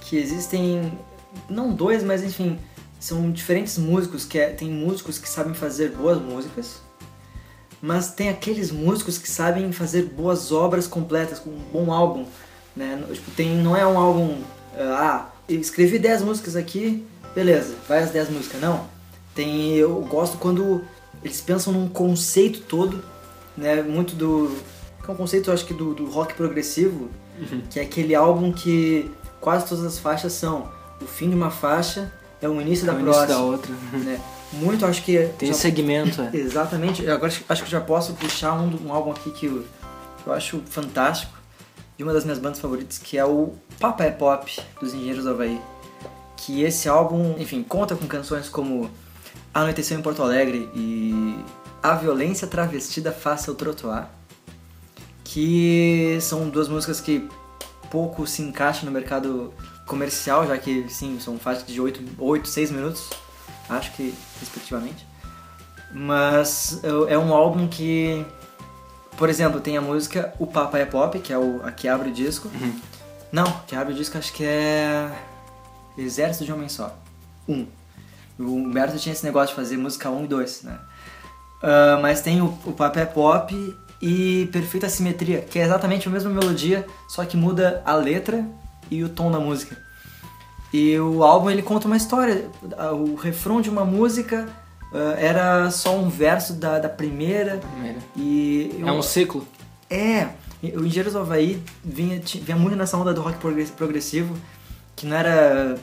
que 0.01 0.15
existem. 0.15 0.97
não 1.49 1.73
dois, 1.73 2.01
mas 2.03 2.23
enfim. 2.23 2.57
São 3.01 3.31
diferentes 3.31 3.77
músicos, 3.77 4.23
que 4.23 4.37
é- 4.39 4.51
tem 4.51 4.69
músicos 4.69 5.17
que 5.17 5.27
sabem 5.27 5.53
fazer 5.55 5.89
boas 5.89 6.21
músicas, 6.21 6.79
mas 7.81 8.11
tem 8.13 8.29
aqueles 8.29 8.71
músicos 8.71 9.17
que 9.17 9.27
sabem 9.27 9.71
fazer 9.71 10.03
boas 10.03 10.51
obras 10.51 10.85
completas, 10.85 11.39
com 11.39 11.49
um 11.49 11.59
bom 11.73 11.91
álbum. 11.91 12.25
Né? 12.75 13.03
Tipo, 13.11 13.31
tem, 13.31 13.57
não 13.57 13.75
é 13.75 13.85
um 13.85 13.97
álbum. 13.99 14.37
ah, 14.77 15.25
eu 15.49 15.59
escrevi 15.59 15.97
10 15.99 16.21
músicas 16.21 16.55
aqui, 16.55 17.05
beleza, 17.35 17.75
vai 17.89 18.03
as 18.03 18.11
10 18.11 18.29
músicas. 18.29 18.61
Não. 18.61 18.85
Tem, 19.33 19.73
eu 19.75 19.95
gosto 20.01 20.37
quando 20.37 20.83
eles 21.23 21.41
pensam 21.41 21.73
num 21.73 21.89
conceito 21.89 22.61
todo, 22.61 23.03
né? 23.57 23.81
Muito 23.81 24.15
do. 24.15 24.55
Que 25.03 25.09
é 25.09 25.13
um 25.13 25.17
conceito, 25.17 25.49
eu 25.49 25.53
acho 25.55 25.65
que 25.65 25.73
do, 25.73 25.93
do 25.95 26.05
rock 26.09 26.35
progressivo, 26.35 27.09
que 27.69 27.79
é 27.79 27.83
aquele 27.83 28.13
álbum 28.13 28.53
que 28.53 29.09
quase 29.41 29.65
todas 29.67 29.83
as 29.83 29.97
faixas 29.97 30.33
são 30.33 30.69
o 31.01 31.05
fim 31.05 31.27
de 31.29 31.35
uma 31.35 31.49
faixa, 31.49 32.13
é 32.41 32.49
o 32.49 32.59
início 32.61 32.85
da 32.85 32.93
o 32.93 32.99
início 32.99 33.13
próxima. 33.13 33.37
da 33.37 33.43
outra. 33.43 33.71
né? 33.93 34.19
Muito, 34.53 34.85
acho 34.85 35.01
que. 35.03 35.29
Tem 35.37 35.49
já- 35.49 35.53
segmento, 35.55 36.21
é. 36.21 36.29
Exatamente. 36.33 37.07
Agora 37.09 37.31
acho- 37.49 37.63
que 37.63 37.69
já 37.71 37.79
posso 37.79 38.13
puxar 38.13 38.53
um, 38.53 38.87
um 38.87 38.91
álbum 38.93 39.11
aqui 39.11 39.31
que 39.31 39.45
eu, 39.45 39.65
que 40.21 40.27
eu 40.27 40.33
acho 40.33 40.61
fantástico, 40.69 41.31
de 41.97 42.03
uma 42.03 42.11
das 42.13 42.23
minhas 42.25 42.39
bandas 42.39 42.59
favoritas, 42.59 42.97
que 42.97 43.17
é 43.17 43.23
o 43.25 43.53
Papa 43.79 44.03
é 44.03 44.11
Pop, 44.11 44.51
dos 44.81 44.93
Engenheiros 44.93 45.23
do 45.23 45.29
Havaí. 45.31 45.59
Que 46.35 46.63
esse 46.63 46.89
álbum, 46.89 47.35
enfim, 47.37 47.63
conta 47.63 47.95
com 47.95 48.07
canções 48.07 48.49
como 48.49 48.89
Anoiteceu 49.53 49.97
em 49.99 50.01
Porto 50.01 50.23
Alegre 50.23 50.67
e 50.73 51.35
A 51.83 51.93
Violência 51.95 52.47
Travestida 52.47 53.11
Faça 53.11 53.51
o 53.51 53.55
Trotoar, 53.55 54.09
que 55.23 56.17
são 56.21 56.49
duas 56.49 56.67
músicas 56.67 56.99
que 56.99 57.27
pouco 57.89 58.25
se 58.25 58.41
encaixam 58.41 58.85
no 58.85 58.91
mercado 58.91 59.53
comercial, 59.91 60.47
já 60.47 60.57
que 60.57 60.87
sim, 60.87 61.19
são 61.19 61.37
faixas 61.37 61.67
de 61.67 61.79
8, 61.79 62.15
8 62.17 62.47
6 62.47 62.71
minutos, 62.71 63.09
acho 63.69 63.91
que 63.91 64.13
respectivamente. 64.39 65.05
Mas 65.93 66.79
é 67.09 67.17
um 67.17 67.33
álbum 67.33 67.67
que, 67.67 68.25
por 69.17 69.29
exemplo, 69.29 69.59
tem 69.59 69.75
a 69.75 69.81
música 69.81 70.33
O 70.39 70.47
Papa 70.47 70.79
é 70.79 70.85
Pop, 70.85 71.19
que 71.19 71.33
é 71.33 71.37
o, 71.37 71.61
a 71.65 71.71
que 71.73 71.89
abre 71.89 72.09
o 72.09 72.13
disco. 72.13 72.47
Uhum. 72.47 72.79
Não, 73.33 73.43
que 73.67 73.75
abre 73.75 73.93
o 73.93 73.95
disco 73.95 74.17
acho 74.17 74.31
que 74.31 74.45
é 74.45 75.11
Exército 75.97 76.45
de 76.45 76.53
Homem 76.53 76.69
Só. 76.69 76.97
Um. 77.47 77.67
O 78.39 78.55
Humberto 78.55 78.97
tinha 78.97 79.11
esse 79.11 79.25
negócio 79.25 79.49
de 79.49 79.55
fazer 79.61 79.75
música 79.75 80.09
1 80.09 80.17
um 80.17 80.23
e 80.23 80.27
2, 80.27 80.63
né? 80.63 80.79
Uh, 81.61 82.01
mas 82.01 82.21
tem 82.21 82.41
o, 82.41 82.57
o 82.65 82.71
Papa 82.71 83.01
é 83.01 83.05
Pop 83.05 83.53
e 84.01 84.49
Perfeita 84.53 84.87
Simetria, 84.87 85.41
que 85.41 85.59
é 85.59 85.63
exatamente 85.63 86.07
a 86.07 86.11
mesma 86.11 86.29
melodia, 86.29 86.87
só 87.09 87.25
que 87.25 87.35
muda 87.35 87.83
a 87.85 87.93
letra 87.93 88.43
e 88.91 89.03
o 89.03 89.09
tom 89.09 89.31
da 89.31 89.39
música. 89.39 89.75
E 90.73 90.97
o 90.99 91.23
álbum 91.23 91.49
ele 91.49 91.61
conta 91.61 91.87
uma 91.87 91.97
história. 91.97 92.49
O 92.93 93.15
refrão 93.15 93.59
de 93.61 93.69
uma 93.69 93.83
música 93.83 94.47
uh, 94.93 94.97
era 95.17 95.69
só 95.71 95.97
um 95.97 96.07
verso 96.09 96.53
da, 96.53 96.79
da 96.79 96.87
primeira. 96.89 97.57
Primeira. 97.57 97.97
E 98.15 98.75
eu, 98.79 98.87
É 98.87 98.91
um 98.91 99.01
ciclo. 99.01 99.45
é, 99.89 100.29
o 100.63 100.85
Engenheiros 100.85 101.13
do 101.13 101.19
Havaí 101.19 101.61
vinha, 101.83 102.21
vinha 102.43 102.55
muito 102.57 102.75
nessa 102.77 102.95
onda 102.95 103.13
do 103.13 103.21
rock 103.21 103.37
progre- 103.39 103.65
progressivo, 103.65 104.35
que 104.95 105.05
não 105.05 105.17
era. 105.17 105.77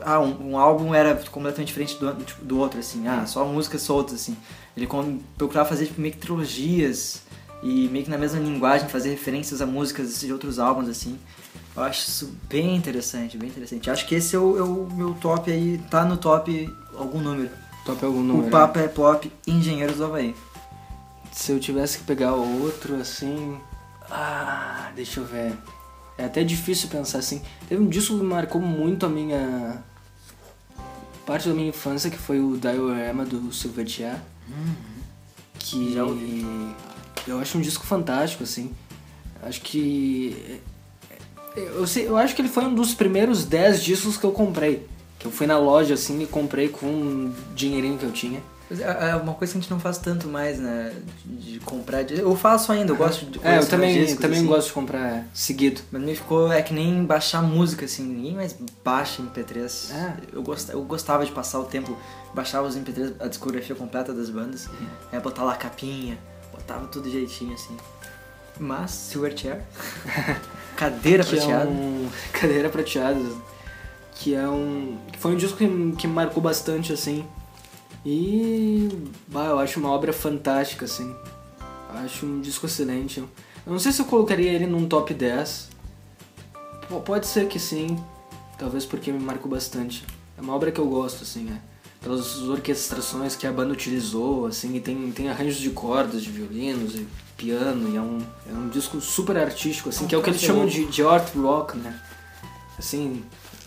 Ah, 0.00 0.20
um, 0.20 0.52
um 0.52 0.58
álbum 0.58 0.94
era 0.94 1.14
completamente 1.30 1.68
diferente 1.68 1.98
do, 1.98 2.14
tipo, 2.24 2.42
do 2.44 2.58
outro, 2.58 2.80
assim, 2.80 3.06
ah, 3.06 3.26
só 3.26 3.44
músicas 3.44 3.82
soltas, 3.82 4.14
assim. 4.14 4.34
Ele 4.74 4.88
procurava 5.36 5.68
fazer 5.68 5.84
tipo, 5.86 6.00
meio 6.00 6.14
que 6.14 6.20
trilogias 6.20 7.20
e 7.62 7.88
meio 7.88 8.02
que 8.06 8.10
na 8.10 8.16
mesma 8.16 8.40
linguagem 8.40 8.88
fazer 8.88 9.10
referências 9.10 9.60
a 9.60 9.66
músicas 9.66 10.18
de 10.20 10.32
outros 10.32 10.58
álbuns, 10.58 10.88
assim. 10.88 11.18
Eu 11.74 11.82
acho 11.82 12.06
isso 12.08 12.34
bem 12.48 12.76
interessante, 12.76 13.38
bem 13.38 13.48
interessante. 13.48 13.90
Acho 13.90 14.06
que 14.06 14.14
esse 14.14 14.36
é 14.36 14.38
o, 14.38 14.58
é 14.58 14.62
o 14.62 14.88
meu 14.92 15.14
top 15.14 15.50
aí, 15.50 15.78
tá 15.90 16.04
no 16.04 16.16
top 16.16 16.70
algum 16.96 17.20
número. 17.20 17.50
Top 17.84 18.04
algum 18.04 18.22
número. 18.22 18.48
o 18.48 18.50
Papa 18.50 18.80
é 18.80 18.88
Pop 18.88 19.30
Engenheiros 19.46 19.96
do 19.96 20.04
Havaí. 20.04 20.36
Se 21.32 21.50
eu 21.50 21.58
tivesse 21.58 21.98
que 21.98 22.04
pegar 22.04 22.34
outro 22.34 22.96
assim. 22.96 23.58
Ah, 24.10 24.92
deixa 24.94 25.20
eu 25.20 25.24
ver. 25.24 25.56
É 26.18 26.26
até 26.26 26.44
difícil 26.44 26.88
pensar 26.88 27.18
assim. 27.18 27.42
Teve 27.68 27.82
um 27.82 27.88
disco 27.88 28.18
que 28.18 28.22
marcou 28.22 28.60
muito 28.60 29.06
a 29.06 29.08
minha. 29.08 29.82
parte 31.26 31.48
da 31.48 31.54
minha 31.54 31.70
infância, 31.70 32.10
que 32.10 32.18
foi 32.18 32.38
o 32.38 32.56
Diorama 32.58 33.24
do 33.24 33.50
Silverchair. 33.52 34.18
Que 35.58 35.94
Já 35.94 36.04
ouvi. 36.04 36.44
eu 37.26 37.40
acho 37.40 37.56
um 37.56 37.62
disco 37.62 37.86
fantástico, 37.86 38.44
assim. 38.44 38.72
Acho 39.42 39.60
que. 39.62 40.60
Eu, 41.56 41.86
sei, 41.86 42.06
eu 42.08 42.16
acho 42.16 42.34
que 42.34 42.42
ele 42.42 42.48
foi 42.48 42.64
um 42.64 42.74
dos 42.74 42.94
primeiros 42.94 43.44
10 43.44 43.82
discos 43.82 44.16
que 44.16 44.24
eu 44.24 44.32
comprei. 44.32 44.86
Que 45.18 45.26
eu 45.26 45.30
fui 45.30 45.46
na 45.46 45.58
loja 45.58 45.94
assim 45.94 46.20
e 46.22 46.26
comprei 46.26 46.68
com 46.68 46.86
um 46.86 47.34
dinheirinho 47.54 47.98
que 47.98 48.04
eu 48.04 48.12
tinha. 48.12 48.42
É 48.70 49.10
é 49.10 49.16
uma 49.16 49.34
coisa 49.34 49.52
que 49.52 49.58
a 49.58 49.60
gente 49.60 49.70
não 49.70 49.78
faz 49.78 49.98
tanto 49.98 50.26
mais, 50.28 50.58
né? 50.58 50.94
De 51.26 51.60
comprar. 51.60 52.02
de- 52.04 52.18
Eu 52.18 52.34
faço 52.34 52.72
ainda, 52.72 52.90
eu 52.92 52.96
gosto 52.96 53.26
de 53.26 53.38
É, 53.46 53.58
eu 53.58 53.66
também, 53.68 54.00
discos, 54.00 54.18
também 54.20 54.38
assim. 54.38 54.48
gosto 54.48 54.68
de 54.68 54.72
comprar 54.72 55.26
seguido. 55.34 55.82
Mas 55.92 56.00
me 56.02 56.16
ficou. 56.16 56.50
É 56.50 56.62
que 56.62 56.72
nem 56.72 57.04
baixar 57.04 57.42
música, 57.42 57.84
assim. 57.84 58.02
Ninguém 58.02 58.34
mais 58.34 58.56
baixa 58.82 59.20
MP3. 59.22 59.90
É. 59.92 60.14
Eu, 60.32 60.42
gost, 60.42 60.70
eu 60.70 60.82
gostava 60.84 61.24
de 61.26 61.32
passar 61.32 61.60
o 61.60 61.64
tempo. 61.64 61.94
Baixava 62.34 62.66
os 62.66 62.74
MP3, 62.74 63.12
a 63.20 63.28
discografia 63.28 63.76
completa 63.76 64.14
das 64.14 64.30
bandas. 64.30 64.66
Uhum. 64.68 64.86
Aí 65.12 65.20
botar 65.20 65.44
lá 65.44 65.52
a 65.52 65.56
capinha. 65.56 66.18
Botava 66.50 66.86
tudo 66.86 67.10
jeitinho, 67.10 67.52
assim. 67.52 67.76
Mas, 68.58 68.90
Silverchair. 68.90 69.62
Cadeira 70.76 71.22
que 71.24 71.36
prateada. 71.36 71.64
é 71.64 71.66
um 71.68 72.08
cadeira 72.32 72.68
prateada. 72.68 73.20
Que 74.14 74.34
é 74.34 74.48
um 74.48 74.98
que 75.12 75.18
foi 75.18 75.32
um 75.32 75.36
disco 75.36 75.56
que, 75.58 75.66
que 75.98 76.06
me 76.06 76.12
marcou 76.14 76.42
bastante 76.42 76.92
assim. 76.92 77.24
E 78.04 78.88
bah, 79.28 79.46
eu 79.46 79.58
acho 79.58 79.78
uma 79.78 79.90
obra 79.90 80.12
fantástica 80.12 80.84
assim. 80.84 81.14
Acho 82.04 82.26
um 82.26 82.40
disco 82.40 82.66
excelente. 82.66 83.20
Eu 83.20 83.28
não 83.72 83.78
sei 83.78 83.92
se 83.92 84.00
eu 84.00 84.06
colocaria 84.06 84.50
ele 84.52 84.66
num 84.66 84.86
top 84.88 85.14
10 85.14 85.68
P- 86.88 87.00
pode 87.04 87.26
ser 87.26 87.46
que 87.48 87.58
sim. 87.60 87.96
Talvez 88.58 88.84
porque 88.84 89.12
me 89.12 89.20
marcou 89.20 89.50
bastante. 89.50 90.04
É 90.36 90.40
uma 90.40 90.54
obra 90.54 90.72
que 90.72 90.80
eu 90.80 90.86
gosto 90.86 91.22
assim 91.22 91.48
é. 91.50 91.58
Pelas 92.02 92.40
orquestrações 92.42 93.36
que 93.36 93.46
a 93.46 93.52
banda 93.52 93.72
utilizou 93.72 94.46
assim 94.46 94.74
e 94.76 94.80
tem 94.80 95.12
tem 95.12 95.28
arranjos 95.28 95.58
de 95.58 95.70
cordas 95.70 96.22
de 96.22 96.30
violinos 96.30 96.94
e 96.96 97.06
piano 97.36 97.88
e 97.88 97.96
é 97.96 98.00
um 98.00 98.18
é 98.48 98.52
um 98.52 98.68
disco 98.68 99.00
super 99.00 99.36
artístico 99.36 99.88
assim 99.88 100.04
Um 100.04 100.08
que 100.08 100.14
é 100.14 100.18
o 100.18 100.22
que 100.22 100.30
eles 100.30 100.40
troço 100.40 100.54
chamam 100.54 100.68
de, 100.68 100.86
de 100.86 101.02
art 101.02 101.34
rock 101.34 101.76
né 101.76 101.98
assim 102.78 103.24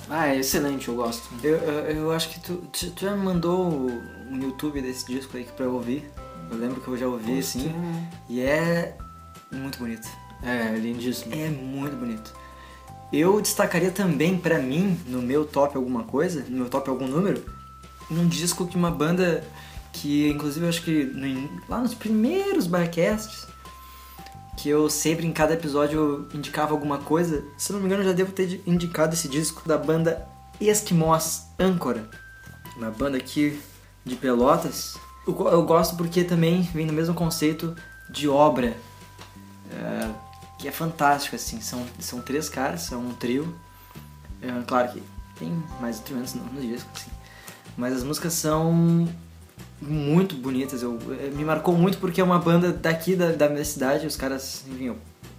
ah 0.09 0.27
é 0.27 0.39
excelente 0.39 0.87
eu 0.87 0.95
gosto 0.95 1.27
Eu, 1.43 1.55
eu, 1.55 1.97
eu 1.97 2.11
acho 2.11 2.29
que 2.29 2.39
tu, 2.39 2.55
tu, 2.71 2.91
tu 2.91 3.01
já 3.01 3.15
me 3.15 3.23
mandou 3.23 3.89
um 4.29 4.41
YouTube 4.41 4.81
desse 4.81 5.05
disco 5.05 5.37
aí 5.37 5.43
pra 5.43 5.65
eu 5.65 5.73
ouvir. 5.73 6.09
Eu 6.49 6.57
lembro 6.57 6.81
que 6.81 6.87
eu 6.87 6.97
já 6.97 7.07
ouvi, 7.07 7.39
assim. 7.39 7.73
E 8.29 8.41
é 8.41 8.95
muito 9.51 9.79
bonito. 9.79 10.07
é 10.43 10.75
lindíssimo 10.77 11.33
É 11.33 11.49
muito 11.49 11.95
bonito. 11.95 12.33
Eu 13.13 13.39
destacaria 13.39 13.91
também 13.91 14.37
pra 14.37 14.59
mim, 14.59 14.99
no 15.07 15.21
meu 15.21 15.45
top 15.45 15.77
alguma 15.77 16.03
coisa, 16.03 16.43
no 16.49 16.57
meu 16.57 16.69
top 16.69 16.89
algum 16.89 17.07
número, 17.07 17.43
num 18.09 18.27
disco 18.27 18.67
que 18.67 18.75
uma 18.75 18.91
banda 18.91 19.43
que, 19.93 20.27
inclusive, 20.29 20.65
eu 20.65 20.69
acho 20.69 20.81
que 20.83 21.05
no 21.05 21.49
lá 21.69 21.79
nos 21.79 21.93
primeiros 21.93 22.67
barcasts, 22.67 23.47
que 24.65 24.69
eu 24.69 24.89
sempre 24.89 25.27
em 25.27 25.31
cada 25.31 25.53
episódio 25.53 26.27
indicava 26.33 26.71
alguma 26.71 26.97
coisa, 26.97 27.45
se 27.55 27.71
não 27.71 27.79
me 27.79 27.85
engano 27.85 28.03
já 28.03 28.13
devo 28.13 28.31
ter 28.31 28.63
indicado 28.65 29.13
esse 29.13 29.27
disco 29.27 29.61
da 29.69 29.77
banda 29.77 30.27
Eskimos 30.59 31.43
Âncora, 31.59 32.09
uma 32.75 32.89
banda 32.89 33.15
aqui 33.15 33.61
de 34.03 34.15
Pelotas. 34.15 34.97
Eu 35.27 35.63
gosto 35.63 35.95
porque 35.95 36.23
também 36.23 36.63
vem 36.63 36.87
no 36.87 36.93
mesmo 36.93 37.13
conceito 37.13 37.75
de 38.09 38.27
obra, 38.27 38.75
é, 39.71 40.09
que 40.57 40.67
é 40.67 40.71
fantástico, 40.71 41.35
assim. 41.35 41.61
São, 41.61 41.85
são 41.99 42.19
três 42.23 42.49
caras, 42.49 42.81
são 42.81 43.01
um 43.01 43.13
trio. 43.13 43.55
É, 44.41 44.47
claro 44.65 44.91
que 44.93 45.03
tem 45.37 45.63
mais 45.79 45.97
instrumentos 45.97 46.33
no, 46.33 46.43
no 46.43 46.59
disco, 46.59 46.89
assim. 46.95 47.11
Mas 47.77 47.93
as 47.93 48.01
músicas 48.01 48.33
são 48.33 49.07
muito 49.81 50.35
bonitas. 50.35 50.81
Eu, 50.81 50.97
é, 51.19 51.29
me 51.29 51.43
marcou 51.43 51.75
muito 51.75 51.97
porque 51.97 52.19
é 52.21 52.23
uma 52.23 52.39
banda 52.39 52.71
daqui 52.71 53.15
da, 53.15 53.31
da 53.31 53.49
minha 53.49 53.65
cidade. 53.65 54.05
Os 54.07 54.15
caras, 54.15 54.63
enfim, 54.67 54.95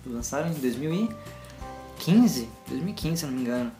lançaram 0.07 0.49
em 0.51 0.55
2015, 0.55 2.49
2015, 2.68 3.16
se 3.16 3.27
não 3.27 3.33
me 3.33 3.40
engano. 3.42 3.72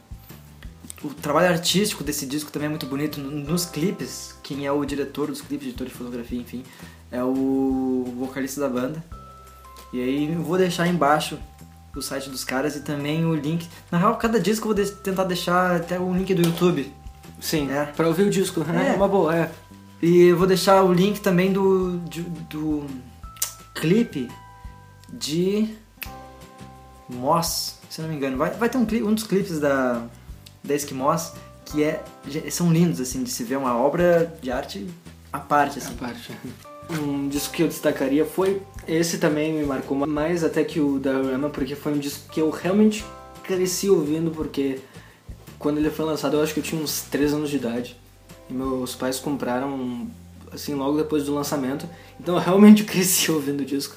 O 1.03 1.09
trabalho 1.09 1.49
artístico 1.49 2.03
desse 2.03 2.25
disco 2.25 2.51
também 2.51 2.65
é 2.65 2.69
muito 2.69 2.85
bonito. 2.87 3.19
Nos 3.19 3.65
clipes, 3.65 4.35
quem 4.41 4.65
é 4.65 4.71
o 4.71 4.83
diretor 4.83 5.27
dos 5.27 5.41
clipes, 5.41 5.65
diretor 5.67 5.85
de 5.87 5.93
fotografia, 5.93 6.39
enfim, 6.39 6.63
é 7.11 7.23
o 7.23 8.13
vocalista 8.17 8.59
da 8.61 8.67
banda. 8.69 9.03
E 9.93 10.01
aí 10.01 10.33
eu 10.33 10.41
vou 10.41 10.57
deixar 10.57 10.87
embaixo 10.87 11.37
o 11.95 12.01
site 12.01 12.29
dos 12.29 12.43
caras 12.43 12.75
e 12.75 12.81
também 12.81 13.25
o 13.25 13.33
link. 13.35 13.67
Na 13.91 13.97
real, 13.97 14.15
cada 14.17 14.39
disco 14.39 14.69
eu 14.69 14.75
vou 14.75 14.83
de- 14.83 14.91
tentar 14.91 15.23
deixar 15.23 15.75
até 15.77 15.99
o 15.99 16.13
link 16.13 16.33
do 16.33 16.41
YouTube. 16.47 16.91
sim 17.39 17.71
É. 17.71 17.85
pra 17.85 18.07
ouvir 18.07 18.23
o 18.23 18.29
disco 18.31 18.65
É. 18.73 18.89
é 18.89 18.93
uma 18.95 19.07
boa 19.07 19.35
é 19.35 19.51
E 20.01 20.23
eu 20.25 20.37
vou 20.37 20.45
deixar 20.45 20.83
o 20.83 20.93
link 20.93 21.19
também 21.19 21.51
do, 21.51 21.97
do, 22.49 22.85
clipe 23.73 24.29
de 25.11 25.69
Moss, 27.09 27.79
se 27.89 28.01
não 28.01 28.09
me 28.09 28.15
engano. 28.15 28.37
Vai, 28.37 28.51
vai 28.51 28.69
ter 28.69 28.77
um, 28.77 28.85
cli- 28.85 29.03
um 29.03 29.13
dos 29.13 29.23
clipes 29.23 29.59
da, 29.59 30.03
da 30.63 30.75
Esquimós 30.75 31.33
que 31.65 31.83
é, 31.83 32.03
são 32.49 32.71
lindos, 32.71 33.01
assim, 33.01 33.23
de 33.23 33.29
se 33.29 33.43
ver 33.43 33.57
uma 33.57 33.75
obra 33.75 34.37
de 34.41 34.51
arte 34.51 34.87
à 35.33 35.39
parte, 35.39 35.79
assim. 35.79 35.95
parte 35.95 36.31
um 36.89 37.27
disco 37.27 37.53
que 37.53 37.63
eu 37.63 37.67
destacaria 37.67 38.25
foi 38.25 38.61
esse 38.87 39.17
também 39.17 39.53
me 39.53 39.65
marcou 39.65 39.97
mais 40.07 40.43
até 40.43 40.63
que 40.63 40.79
o 40.79 40.97
Diorama 40.99 41.49
porque 41.49 41.75
foi 41.75 41.93
um 41.93 41.99
disco 41.99 42.31
que 42.31 42.39
eu 42.39 42.49
realmente 42.49 43.03
cresci 43.43 43.89
ouvindo 43.89 44.31
porque 44.31 44.79
quando 45.59 45.79
ele 45.79 45.89
foi 45.89 46.05
lançado 46.05 46.37
eu 46.37 46.43
acho 46.43 46.53
que 46.53 46.59
eu 46.59 46.63
tinha 46.63 46.81
uns 46.81 47.01
3 47.01 47.33
anos 47.33 47.49
de 47.49 47.57
idade 47.57 47.97
meus 48.49 48.95
pais 48.95 49.19
compraram 49.19 50.07
assim 50.51 50.73
logo 50.73 50.97
depois 50.97 51.25
do 51.25 51.33
lançamento 51.33 51.87
então 52.19 52.35
eu 52.35 52.41
realmente 52.41 52.83
cresci 52.85 53.31
ouvindo 53.31 53.61
o 53.61 53.65
disco 53.65 53.95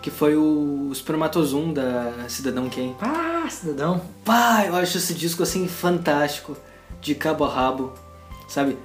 que 0.00 0.10
foi 0.10 0.34
o 0.36 0.90
Spermatozoon 0.92 1.72
da 1.72 2.12
Cidadão 2.28 2.68
Kane 2.68 2.96
Ah, 3.00 3.46
cidadão. 3.48 4.02
Pá, 4.24 4.64
eu 4.66 4.74
acho 4.74 4.98
esse 4.98 5.14
disco 5.14 5.44
assim 5.44 5.68
fantástico, 5.68 6.56
de 7.00 7.14
cabo 7.14 7.44
a 7.44 7.48
rabo, 7.54 7.92
sabe? 8.48 8.76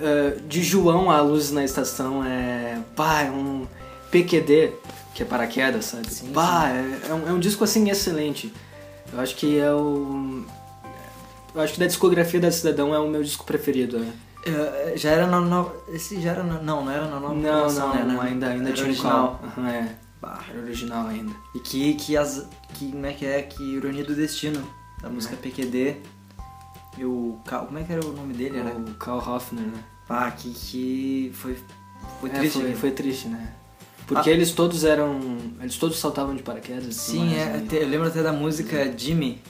Eh, 0.00 0.36
de 0.48 0.62
João 0.62 1.10
a 1.12 1.20
Luz 1.20 1.52
na 1.52 1.64
Estação 1.64 2.24
é. 2.24 2.78
Pá, 2.96 3.22
é 3.22 3.30
um 3.30 3.66
PQD, 4.10 4.72
que 5.14 5.22
é 5.22 5.26
paraquedas, 5.26 5.84
sabe? 5.84 6.10
Sim, 6.12 6.32
Pá, 6.32 6.68
É, 6.70 7.10
é 7.10 7.14
um, 7.14 7.28
é 7.28 7.32
um 7.32 7.38
disco 7.38 7.62
assim 7.62 7.88
excelente. 7.88 8.52
Eu 9.12 9.20
acho 9.20 9.36
que 9.36 9.58
é 9.60 9.72
o. 9.72 10.44
Eu 11.54 11.60
acho 11.60 11.74
que 11.74 11.78
da 11.80 11.86
discografia 11.86 12.40
da 12.40 12.50
Cidadão 12.50 12.92
é 12.92 12.98
o 12.98 13.08
meu 13.08 13.22
disco 13.22 13.44
preferido. 13.44 13.98
é. 13.98 14.27
Eh, 14.50 14.92
já 14.96 15.10
era 15.10 15.26
na 15.26 15.40
nova. 15.40 15.74
Esse 15.88 16.20
já 16.20 16.30
era 16.32 16.42
na, 16.42 16.60
Não, 16.60 16.84
não 16.84 16.90
era 16.90 17.06
na 17.06 17.20
nova 17.20 17.34
Não, 17.34 17.42
gravação, 17.42 17.88
não, 17.88 17.94
né? 17.94 18.04
não, 18.14 18.20
ainda, 18.20 18.48
ainda 18.48 18.66
Era 18.68 18.72
tinha 18.74 18.86
original. 18.88 19.40
Aham, 19.44 19.68
é. 19.68 19.96
Bah. 20.20 20.40
Era 20.50 20.60
original 20.62 21.06
ainda. 21.06 21.32
E 21.54 21.60
que, 21.60 21.94
que 21.94 22.16
as. 22.16 22.46
Que, 22.74 22.90
como 22.90 23.06
é 23.06 23.12
que 23.12 23.24
é? 23.26 23.42
Que 23.42 23.62
ironia 23.62 24.04
do 24.04 24.14
destino. 24.14 24.62
A 25.02 25.08
música 25.08 25.34
É. 25.34 25.38
PQD 25.38 25.96
E 26.98 27.04
o 27.04 27.38
Cal, 27.46 27.66
como 27.66 27.78
é 27.78 27.84
que 27.84 27.92
era 27.92 28.04
o 28.04 28.12
nome 28.12 28.34
dele? 28.34 28.58
Era? 28.58 28.70
O 28.76 28.94
Carl 28.94 29.18
Hoffner, 29.18 29.64
né? 29.64 29.78
Ah, 30.08 30.30
que, 30.32 30.50
que 30.50 31.30
foi, 31.34 31.56
foi 32.20 32.30
É, 32.30 32.32
triste. 32.32 32.58
foi, 32.58 32.68
né? 32.70 32.74
foi 32.74 32.90
triste, 32.90 33.28
né? 33.28 33.52
Porque 34.08 34.30
Ah. 34.30 34.32
eles 34.32 34.50
todos 34.52 34.82
eram. 34.84 35.20
Eles 35.60 35.76
todos 35.76 35.98
saltavam 35.98 36.34
de 36.34 36.42
paraquedas. 36.42 36.96
Sim, 36.96 37.34
é, 37.34 37.44
né? 37.44 37.62
até- 37.64 37.82
eu 37.84 37.88
lembro 37.88 38.08
até 38.08 38.22
da 38.22 38.32
música 38.32 38.92
Jimmy, 38.98 39.40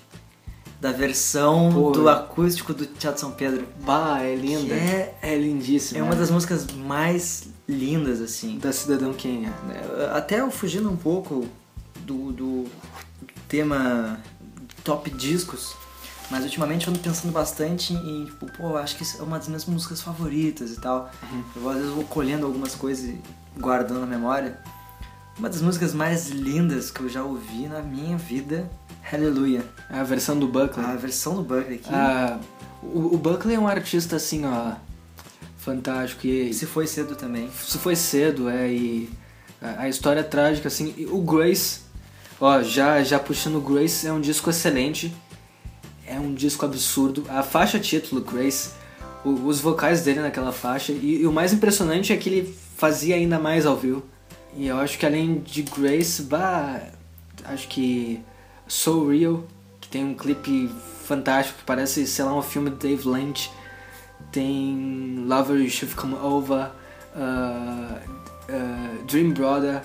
da 0.81 0.93
versão 0.93 1.71
Pô, 1.73 1.91
do 1.91 2.09
acústico 2.09 2.73
do 2.73 2.87
Teatro 2.87 3.21
São 3.21 3.33
Pedro. 3.33 3.67
Bah, 3.85 4.23
é 4.23 4.35
linda. 4.35 4.75
É- 4.75 5.15
é 5.23 5.37
lindíssima. 5.37 6.01
É 6.01 6.03
uma 6.03 6.15
das 6.15 6.31
músicas 6.31 6.67
mais 6.73 7.49
lindas, 7.69 8.21
assim. 8.21 8.59
Da 8.59 8.73
Cidadão 8.73 9.13
Kenya. 9.13 9.53
Até 10.15 10.41
eu 10.41 10.51
fugindo 10.51 10.89
um 10.89 10.97
pouco 10.97 11.47
do, 12.01 12.33
do 12.33 12.65
tema 13.49 14.21
top 14.85 15.11
discos, 15.11 15.75
mas 16.31 16.45
ultimamente 16.45 16.87
eu 16.87 16.93
ando 16.93 17.01
pensando 17.03 17.33
bastante 17.33 17.93
em, 17.95 18.27
tipo, 18.27 18.47
pô, 18.53 18.77
acho 18.77 18.97
que 18.97 19.05
é 19.19 19.23
uma 19.23 19.39
das 19.39 19.49
minhas 19.49 19.65
músicas 19.67 20.01
favoritas 20.01 20.71
e 20.71 20.81
tal. 20.81 21.11
Eu 21.57 21.63
vou, 21.63 21.71
às 21.73 21.79
vezes 21.79 21.93
vou 21.93 22.05
colhendo 22.05 22.47
algumas 22.47 22.75
coisas 22.75 23.05
e 23.07 23.21
guardando 23.59 24.01
na 24.01 24.07
memória. 24.07 24.59
Uma 25.39 25.49
das 25.49 25.61
músicas 25.63 25.95
mais 25.95 26.29
lindas 26.31 26.91
que 26.91 27.01
eu 27.01 27.09
já 27.09 27.23
ouvi 27.23 27.67
na 27.69 27.81
minha 27.81 28.17
vida, 28.17 28.69
Hallelujah. 29.11 29.65
A 29.89 30.03
versão 30.03 30.39
do 30.39 30.47
Buckley. 30.49 30.85
A 30.85 30.97
versão 30.97 31.35
do 31.37 31.43
Buckley 31.43 31.77
aqui. 31.77 31.89
Ah, 31.91 32.39
o, 32.83 33.15
o 33.15 33.17
Buckley 33.17 33.55
é 33.55 33.59
um 33.59 33.69
artista 33.69 34.17
assim, 34.17 34.45
ó. 34.45 34.73
Fantástico. 35.59 36.27
E 36.27 36.53
Se 36.53 36.67
foi 36.67 36.87
cedo 36.87 37.15
também. 37.15 37.51
se 37.65 37.79
foi 37.79 37.95
cedo, 37.97 38.49
é. 38.49 38.71
E 38.71 39.11
a, 39.63 39.83
a 39.83 39.89
história 39.89 40.21
é 40.21 40.25
trágica, 40.25 40.69
assim. 40.69 40.95
O 41.11 41.21
Grace, 41.23 41.81
ó, 42.41 42.63
já, 42.63 43.03
já 43.03 43.19
puxando 43.19 43.57
o 43.57 43.61
Grace, 43.61 44.07
é 44.07 44.13
um 44.13 44.21
disco 44.21 44.51
excelente. 44.51 45.15
É 46.07 46.19
um 46.19 46.35
disco 46.35 46.65
absurdo. 46.67 47.25
A 47.29 47.43
faixa 47.43 47.79
título, 47.79 48.21
Grace, 48.23 48.71
o- 49.25 49.47
os 49.47 49.61
vocais 49.61 50.03
dele 50.03 50.21
naquela 50.21 50.53
faixa. 50.53 50.93
E, 50.93 51.23
e 51.23 51.27
o 51.27 51.33
mais 51.33 51.53
impressionante 51.53 52.13
é 52.13 52.17
que 52.17 52.29
ele 52.29 52.59
fazia 52.77 53.15
ainda 53.15 53.39
mais 53.39 53.65
ao 53.65 53.77
vivo. 53.77 54.03
E 54.55 54.67
eu 54.67 54.79
acho 54.79 54.99
que 54.99 55.07
além 55.07 55.39
de 55.41 55.63
Grace, 55.63 56.23
bah, 56.23 56.81
acho 57.45 57.69
que 57.69 58.21
So 58.67 59.09
Real, 59.09 59.45
que 59.81 59.89
tem 59.89 60.05
um 60.05 60.15
clipe 60.15 60.69
fantástico 61.05 61.59
que 61.61 61.65
parece, 61.65 62.07
sei 62.07 62.25
lá, 62.25 62.35
um 62.35 62.43
filme 62.43 62.71
do 62.71 62.77
Dave 62.77 63.09
Lynch. 63.09 63.51
Tem 64.33 65.25
Lover 65.27 65.59
You 65.61 65.71
Should 65.71 65.95
Come 65.95 66.15
Over, 66.17 66.71
uh, 67.15 67.95
uh, 68.51 69.05
Dream 69.07 69.31
Brother. 69.31 69.83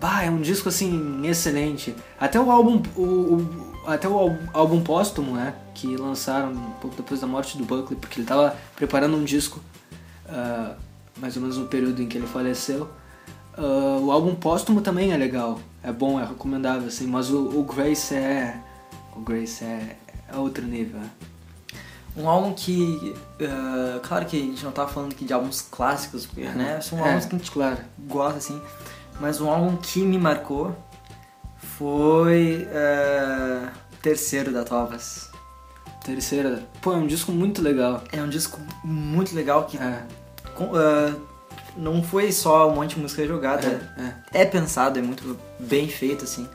Bah, 0.00 0.22
é 0.22 0.30
um 0.30 0.40
disco 0.40 0.68
assim 0.68 1.20
excelente. 1.26 1.94
Até 2.18 2.40
o 2.40 2.50
álbum, 2.50 2.80
o, 2.96 3.02
o- 3.02 3.80
até 3.86 4.08
o 4.08 4.16
ál- 4.16 4.38
álbum 4.54 4.82
póstumo, 4.82 5.32
né, 5.34 5.54
que 5.74 5.94
lançaram 5.96 6.52
um 6.52 6.70
pouco 6.80 6.96
depois 6.96 7.20
da 7.20 7.26
morte 7.26 7.58
do 7.58 7.64
Buckley, 7.64 7.98
porque 7.98 8.20
ele 8.20 8.26
tava 8.26 8.56
preparando 8.76 9.16
um 9.16 9.24
disco, 9.24 9.60
uh, 10.26 10.74
mais 11.18 11.36
ou 11.36 11.42
menos 11.42 11.58
no 11.58 11.66
período 11.66 12.00
em 12.00 12.06
que 12.06 12.16
ele 12.16 12.26
faleceu. 12.26 12.88
Uh, 13.62 14.04
o 14.06 14.10
álbum 14.10 14.34
póstumo 14.34 14.80
também 14.80 15.12
é 15.12 15.16
legal, 15.18 15.60
é 15.82 15.92
bom, 15.92 16.18
é 16.18 16.24
recomendável, 16.24 16.88
assim, 16.88 17.06
mas 17.06 17.30
o, 17.30 17.58
o 17.58 17.62
Grace 17.62 18.14
é, 18.14 18.58
o 19.14 19.20
Grace 19.20 19.62
é, 19.62 19.96
é 20.32 20.36
outro 20.36 20.64
nível. 20.64 20.98
né? 20.98 21.10
Um 22.16 22.28
álbum 22.28 22.54
que. 22.54 23.14
ah, 23.42 24.00
claro 24.02 24.24
que 24.26 24.36
a 24.36 24.40
gente 24.40 24.64
não 24.64 24.72
tava 24.72 24.88
falando 24.90 25.12
aqui 25.12 25.24
de 25.24 25.32
álbuns 25.32 25.60
clássicos, 25.62 26.26
né? 26.34 26.80
São 26.80 26.98
É, 26.98 27.08
álbuns 27.08 27.26
que 27.26 27.34
a 27.34 27.38
gente 27.38 27.50
claro. 27.50 27.78
gosta, 28.08 28.38
assim. 28.38 28.60
Mas 29.20 29.40
um 29.40 29.48
álbum 29.50 29.76
que 29.76 30.00
me 30.02 30.18
marcou 30.18 30.74
foi. 31.58 32.66
o 32.66 33.96
terceiro 34.02 34.52
da 34.52 34.64
Tovas. 34.64 35.30
Terceira, 36.04 36.66
pô, 36.80 36.92
é 36.94 36.96
um 36.96 37.06
disco 37.06 37.30
muito 37.30 37.60
legal. 37.62 38.02
É 38.10 38.22
um 38.22 38.28
disco 38.28 38.58
muito 38.82 39.34
legal 39.34 39.64
que 39.66 39.76
É, 39.76 40.02
com- 40.56 40.70
ah, 40.74 41.14
não 41.80 42.02
foi 42.02 42.30
só 42.30 42.70
um 42.70 42.74
monte 42.74 42.94
de 42.94 43.00
música 43.00 43.26
jogada. 43.26 43.66
é, 44.32 44.38
é. 44.38 44.42
é 44.42 44.44
pensado, 44.44 44.98
é 44.98 45.02
muito 45.02 45.38
bem 45.58 45.88
feito, 45.88 46.24
assim. 46.24 46.48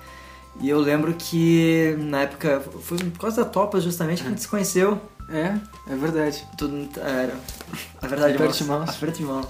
E 0.61 0.69
eu 0.69 0.79
lembro 0.79 1.13
que 1.13 1.95
na 1.99 2.21
época, 2.21 2.61
foi 2.81 2.97
por 2.97 3.19
causa 3.19 3.43
da 3.43 3.49
Topas 3.49 3.83
justamente 3.83 4.21
que 4.21 4.27
a 4.27 4.29
gente 4.29 4.41
se 4.41 4.47
conheceu. 4.47 5.01
É, 5.29 5.57
é 5.87 5.95
verdade. 5.95 6.45
Tudo 6.57 6.87
era. 6.99 7.35
A 8.01 8.07
verdade 8.07 8.35
Aperte 8.35 8.59
de 8.59 8.63
mãos. 8.65 8.89
Aperte 8.89 9.17
de 9.17 9.23
mão. 9.23 9.45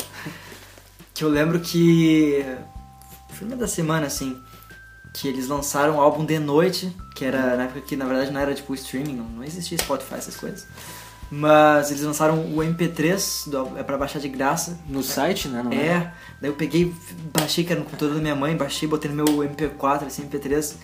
Que 1.13 1.23
eu 1.23 1.29
lembro 1.29 1.59
que. 1.59 2.43
Foi 3.29 3.47
uma 3.47 3.55
da 3.55 3.67
semana, 3.67 4.07
assim. 4.07 4.41
Que 5.13 5.27
eles 5.27 5.47
lançaram 5.47 5.97
o 5.97 6.01
álbum 6.01 6.25
de 6.25 6.39
noite, 6.39 6.95
que 7.15 7.23
era 7.23 7.55
na 7.55 7.63
época 7.63 7.81
que 7.81 7.95
na 7.95 8.05
verdade 8.05 8.31
não 8.31 8.39
era 8.39 8.53
tipo 8.53 8.73
streaming, 8.73 9.15
não, 9.15 9.25
não 9.25 9.43
existia 9.43 9.77
Spotify, 9.77 10.15
essas 10.15 10.35
coisas. 10.35 10.67
Mas 11.31 11.89
eles 11.89 12.03
lançaram 12.03 12.39
o 12.39 12.57
MP3, 12.57 13.49
do, 13.49 13.77
é 13.77 13.83
pra 13.83 13.97
baixar 13.97 14.19
de 14.19 14.29
graça. 14.29 14.79
No 14.87 15.01
site, 15.01 15.47
né? 15.47 15.63
Não 15.63 15.71
É, 15.71 16.13
daí 16.39 16.49
eu 16.49 16.53
peguei, 16.53 16.93
baixei, 17.33 17.63
que 17.63 17.71
era 17.71 17.79
no 17.79 17.85
computador 17.85 18.15
da 18.15 18.21
minha 18.21 18.35
mãe, 18.35 18.55
baixei, 18.55 18.87
botei 18.87 19.09
no 19.11 19.17
meu 19.17 19.25
MP4, 19.25 20.05
assim, 20.05 20.23
MP3. 20.27 20.75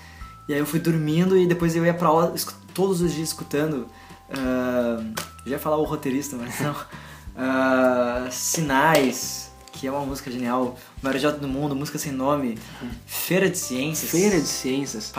E 0.47 0.53
aí 0.53 0.59
eu 0.59 0.65
fui 0.65 0.79
dormindo 0.79 1.37
e 1.37 1.45
depois 1.47 1.75
eu 1.75 1.85
ia 1.85 1.93
pra 1.93 2.07
aula 2.07 2.33
todos 2.73 3.01
os 3.01 3.13
dias 3.13 3.29
escutando. 3.29 3.87
ah, 4.31 5.03
já 5.45 5.51
ia 5.51 5.59
falar 5.59 5.77
o 5.77 5.83
roteirista, 5.83 6.35
mas 6.35 6.59
não. 6.59 6.75
Ah, 7.33 8.27
Sinais, 8.29 9.51
que 9.71 9.87
é 9.87 9.91
uma 9.91 10.05
música 10.05 10.29
genial. 10.29 10.77
Maior 11.01 11.15
Idiota 11.15 11.37
do 11.39 11.47
Mundo, 11.47 11.73
música 11.73 11.97
sem 11.97 12.11
nome. 12.11 12.57
Feira 13.05 13.49
de 13.49 13.57
Ciências. 13.57 14.11
Feira 14.11 14.39
de 14.39 14.47
Ciências. 14.47 15.13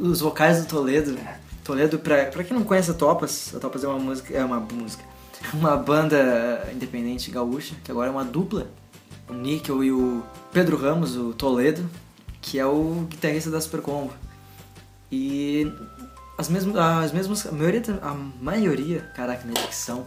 Os 0.00 0.20
vocais 0.20 0.62
do 0.62 0.66
Toledo. 0.66 1.16
Toledo, 1.68 1.98
pra, 1.98 2.24
pra 2.24 2.42
quem 2.42 2.56
não 2.56 2.64
conhece 2.64 2.90
a 2.90 2.94
Topas, 2.94 3.54
a 3.54 3.60
Topas 3.60 3.84
é 3.84 3.88
uma 3.88 3.98
música. 3.98 4.34
É 4.34 4.42
uma 4.42 4.58
música. 4.58 5.04
Uma 5.54 5.76
banda 5.76 6.68
independente 6.74 7.30
gaúcha, 7.30 7.76
que 7.84 7.92
agora 7.92 8.08
é 8.08 8.10
uma 8.10 8.24
dupla. 8.24 8.66
O 9.28 9.32
Níquel 9.34 9.84
e 9.84 9.92
o 9.92 10.24
Pedro 10.52 10.76
Ramos, 10.76 11.16
o 11.16 11.32
Toledo, 11.32 11.88
que 12.40 12.58
é 12.58 12.66
o 12.66 13.06
guitarrista 13.08 13.48
da 13.48 13.60
Super 13.60 13.80
Combo. 13.80 14.12
E 15.12 15.70
as 16.36 16.48
mesmas. 16.48 16.74
As 16.74 17.12
mesmas. 17.12 17.46
A 17.46 17.52
maioria. 17.52 17.98
A 18.02 18.14
maioria. 18.14 19.00
Caraca, 19.14 19.46
minha 19.46 19.60
dicção. 19.60 20.06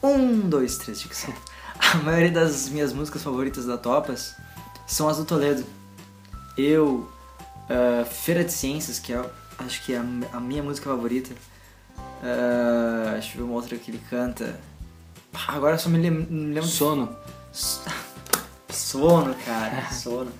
Um, 0.00 0.40
dois, 0.48 0.76
três, 0.76 1.00
dicção. 1.00 1.34
A 1.80 1.96
maioria 1.98 2.30
das 2.30 2.68
minhas 2.68 2.92
músicas 2.92 3.22
favoritas 3.22 3.64
da 3.64 3.78
Topas 3.78 4.34
são 4.86 5.08
as 5.08 5.16
do 5.16 5.24
Toledo. 5.24 5.64
Eu, 6.56 7.08
ah, 7.68 8.04
Feira 8.04 8.44
de 8.44 8.52
Ciências, 8.52 8.98
que 8.98 9.12
é, 9.12 9.24
acho 9.58 9.84
que 9.84 9.92
é 9.94 9.98
a, 9.98 10.04
a 10.36 10.40
minha 10.40 10.62
música 10.62 10.88
favorita. 10.90 11.34
Ah, 12.22 13.10
deixa 13.14 13.32
eu 13.34 13.38
ver 13.38 13.42
uma 13.42 13.54
outra 13.54 13.76
que 13.76 13.90
ele 13.90 14.00
canta. 14.10 14.58
Pá, 15.32 15.40
Agora 15.54 15.74
eu 15.74 15.78
só 15.78 15.88
me 15.88 15.98
lem- 15.98 16.10
me 16.28 16.54
lembro. 16.54 16.68
Sono. 16.68 17.14
Sono, 18.70 19.34
cara, 19.44 19.88
sono. 19.92 20.30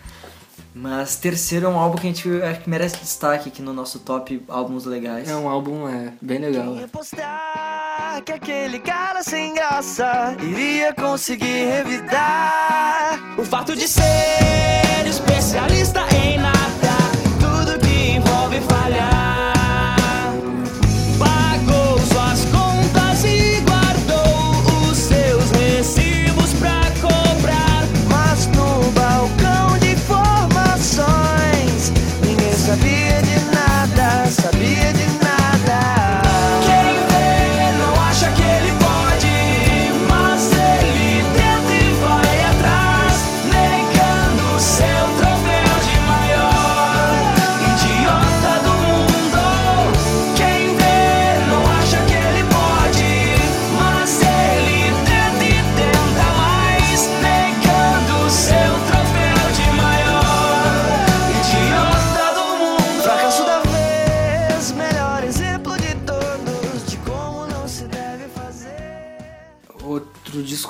Mas 0.75 1.17
terceiro 1.17 1.67
é 1.67 1.69
um 1.69 1.79
álbum 1.79 1.97
que 1.97 2.07
a 2.07 2.11
gente 2.13 2.43
acho 2.43 2.61
que 2.61 2.71
merece 2.71 2.99
destaque 2.99 3.49
aqui 3.49 3.61
no 3.63 3.73
nosso 3.73 3.99
top 4.01 4.43
álbuns 4.49 4.85
legais. 4.85 5.29
É 5.29 5.35
um 5.35 5.49
álbum 5.49 5.89
é, 5.89 6.13
bem 6.21 6.39
legal. 6.39 6.67
Quem 6.73 6.81
ia 6.81 6.89
postar 6.89 8.23
que 8.25 8.33
aquele 8.33 8.79
cara 8.79 9.23
sem 9.23 9.55
graça 9.55 10.37
iria 10.41 10.93
conseguir 10.95 11.65
revidar 11.67 13.19
o 13.39 13.45
fato 13.45 13.75
de 13.75 13.89
ser 13.89 14.05
especialista 15.09 16.01
em 16.15 16.18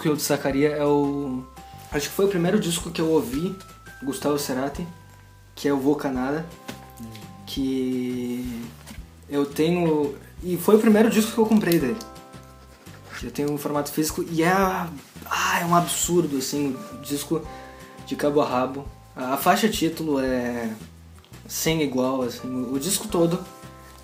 que 0.09 0.13
eu 0.13 0.17
destacaria 0.17 0.71
é 0.71 0.85
o. 0.85 1.43
Acho 1.93 2.09
que 2.09 2.15
foi 2.15 2.25
o 2.25 2.29
primeiro 2.29 2.59
disco 2.59 2.91
que 2.91 3.01
eu 3.01 3.11
ouvi, 3.11 3.55
Gustavo 4.03 4.39
Cerati, 4.39 4.87
que 5.55 5.69
é 5.69 5.73
o 5.73 5.79
Vou 5.79 5.95
Canada. 5.95 6.47
Que 7.47 8.65
eu 9.29 9.45
tenho. 9.45 10.15
E 10.43 10.57
foi 10.57 10.77
o 10.77 10.79
primeiro 10.79 11.11
disco 11.11 11.33
que 11.33 11.39
eu 11.39 11.47
comprei 11.47 11.79
dele. 11.79 11.99
eu 13.23 13.31
tenho 13.31 13.53
um 13.53 13.59
formato 13.59 13.91
físico 13.91 14.25
e 14.31 14.43
é, 14.43 14.51
ah, 14.51 15.59
é 15.61 15.65
um 15.65 15.75
absurdo, 15.75 16.39
assim, 16.39 16.77
o 16.95 16.99
disco 16.99 17.43
de 18.07 18.17
cabo 18.17 18.41
a 18.41 18.49
rabo. 18.49 18.87
A 19.15 19.37
faixa 19.37 19.69
título 19.69 20.21
é 20.21 20.71
sem 21.47 21.83
igual, 21.83 22.23
assim, 22.23 22.49
o 22.73 22.79
disco 22.79 23.09
todo. 23.09 23.45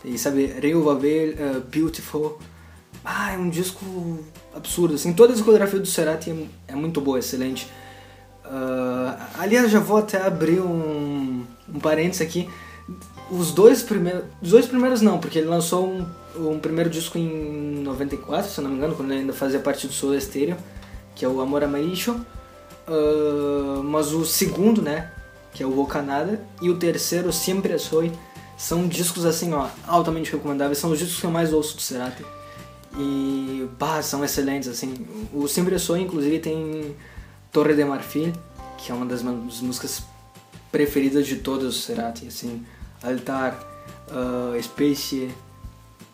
E 0.04 0.18
sabe, 0.18 0.46
Rio 0.46 0.82
Vavel, 0.82 1.34
uh, 1.34 1.60
Beautiful. 1.60 2.38
Ah, 3.04 3.32
é 3.32 3.38
um 3.38 3.48
disco 3.48 3.84
absurdo, 4.54 4.94
assim, 4.94 5.12
toda 5.12 5.32
a 5.32 5.34
discografia 5.34 5.78
do 5.78 5.86
Cerati 5.86 6.30
é, 6.30 6.72
é 6.72 6.74
muito 6.74 7.00
boa, 7.00 7.18
excelente. 7.18 7.66
Uh, 8.44 9.16
aliás, 9.38 9.70
já 9.70 9.80
vou 9.80 9.96
até 9.96 10.20
abrir 10.20 10.60
um, 10.60 11.44
um 11.72 11.80
parênteses 11.80 12.20
aqui. 12.20 12.48
Os 13.30 13.52
dois 13.52 13.82
primeiros. 13.82 14.24
Os 14.42 14.50
dois 14.50 14.66
primeiros 14.66 15.00
não, 15.00 15.18
porque 15.18 15.38
ele 15.38 15.48
lançou 15.48 15.86
um, 15.86 16.06
um 16.36 16.58
primeiro 16.58 16.90
disco 16.90 17.16
em 17.16 17.82
94, 17.82 18.50
se 18.50 18.60
não 18.60 18.70
me 18.70 18.76
engano, 18.76 18.94
quando 18.94 19.10
ele 19.10 19.20
ainda 19.20 19.32
fazia 19.32 19.58
parte 19.58 19.86
do 19.86 19.92
Soul 19.92 20.20
Stereo, 20.20 20.56
que 21.14 21.24
é 21.24 21.28
o 21.28 21.40
Amor 21.40 21.64
Amarillo. 21.64 22.24
Uh, 22.86 23.82
mas 23.82 24.12
o 24.12 24.26
segundo, 24.26 24.82
né, 24.82 25.10
que 25.54 25.62
é 25.62 25.66
o 25.66 25.80
O 25.80 25.86
Canada, 25.86 26.38
e 26.60 26.68
o 26.68 26.76
terceiro, 26.76 27.32
Sempre 27.32 27.78
Soy, 27.78 28.12
são 28.58 28.86
discos 28.86 29.24
assim, 29.24 29.54
ó, 29.54 29.68
altamente 29.86 30.30
recomendáveis. 30.30 30.78
São 30.78 30.90
os 30.90 30.98
discos 30.98 31.18
que 31.18 31.26
eu 31.26 31.30
mais 31.30 31.52
ouço 31.52 31.76
do 31.76 31.82
Cerati. 31.82 32.24
E, 32.96 33.68
bah, 33.78 34.02
são 34.02 34.24
excelentes, 34.24 34.68
assim. 34.68 35.06
O 35.32 35.48
Sempre 35.48 35.78
Soy, 35.78 36.00
inclusive, 36.00 36.38
tem 36.38 36.94
Torre 37.50 37.74
de 37.74 37.84
Marfil, 37.84 38.32
que 38.78 38.92
é 38.92 38.94
uma 38.94 39.06
das, 39.06 39.22
músicas 39.22 40.02
preferidas 40.70 41.26
de 41.26 41.36
todos 41.36 41.76
os 41.76 41.84
Cerati, 41.84 42.26
assim. 42.26 42.64
Altar, 43.02 43.58
uh, 44.08 44.62
Space. 44.62 45.30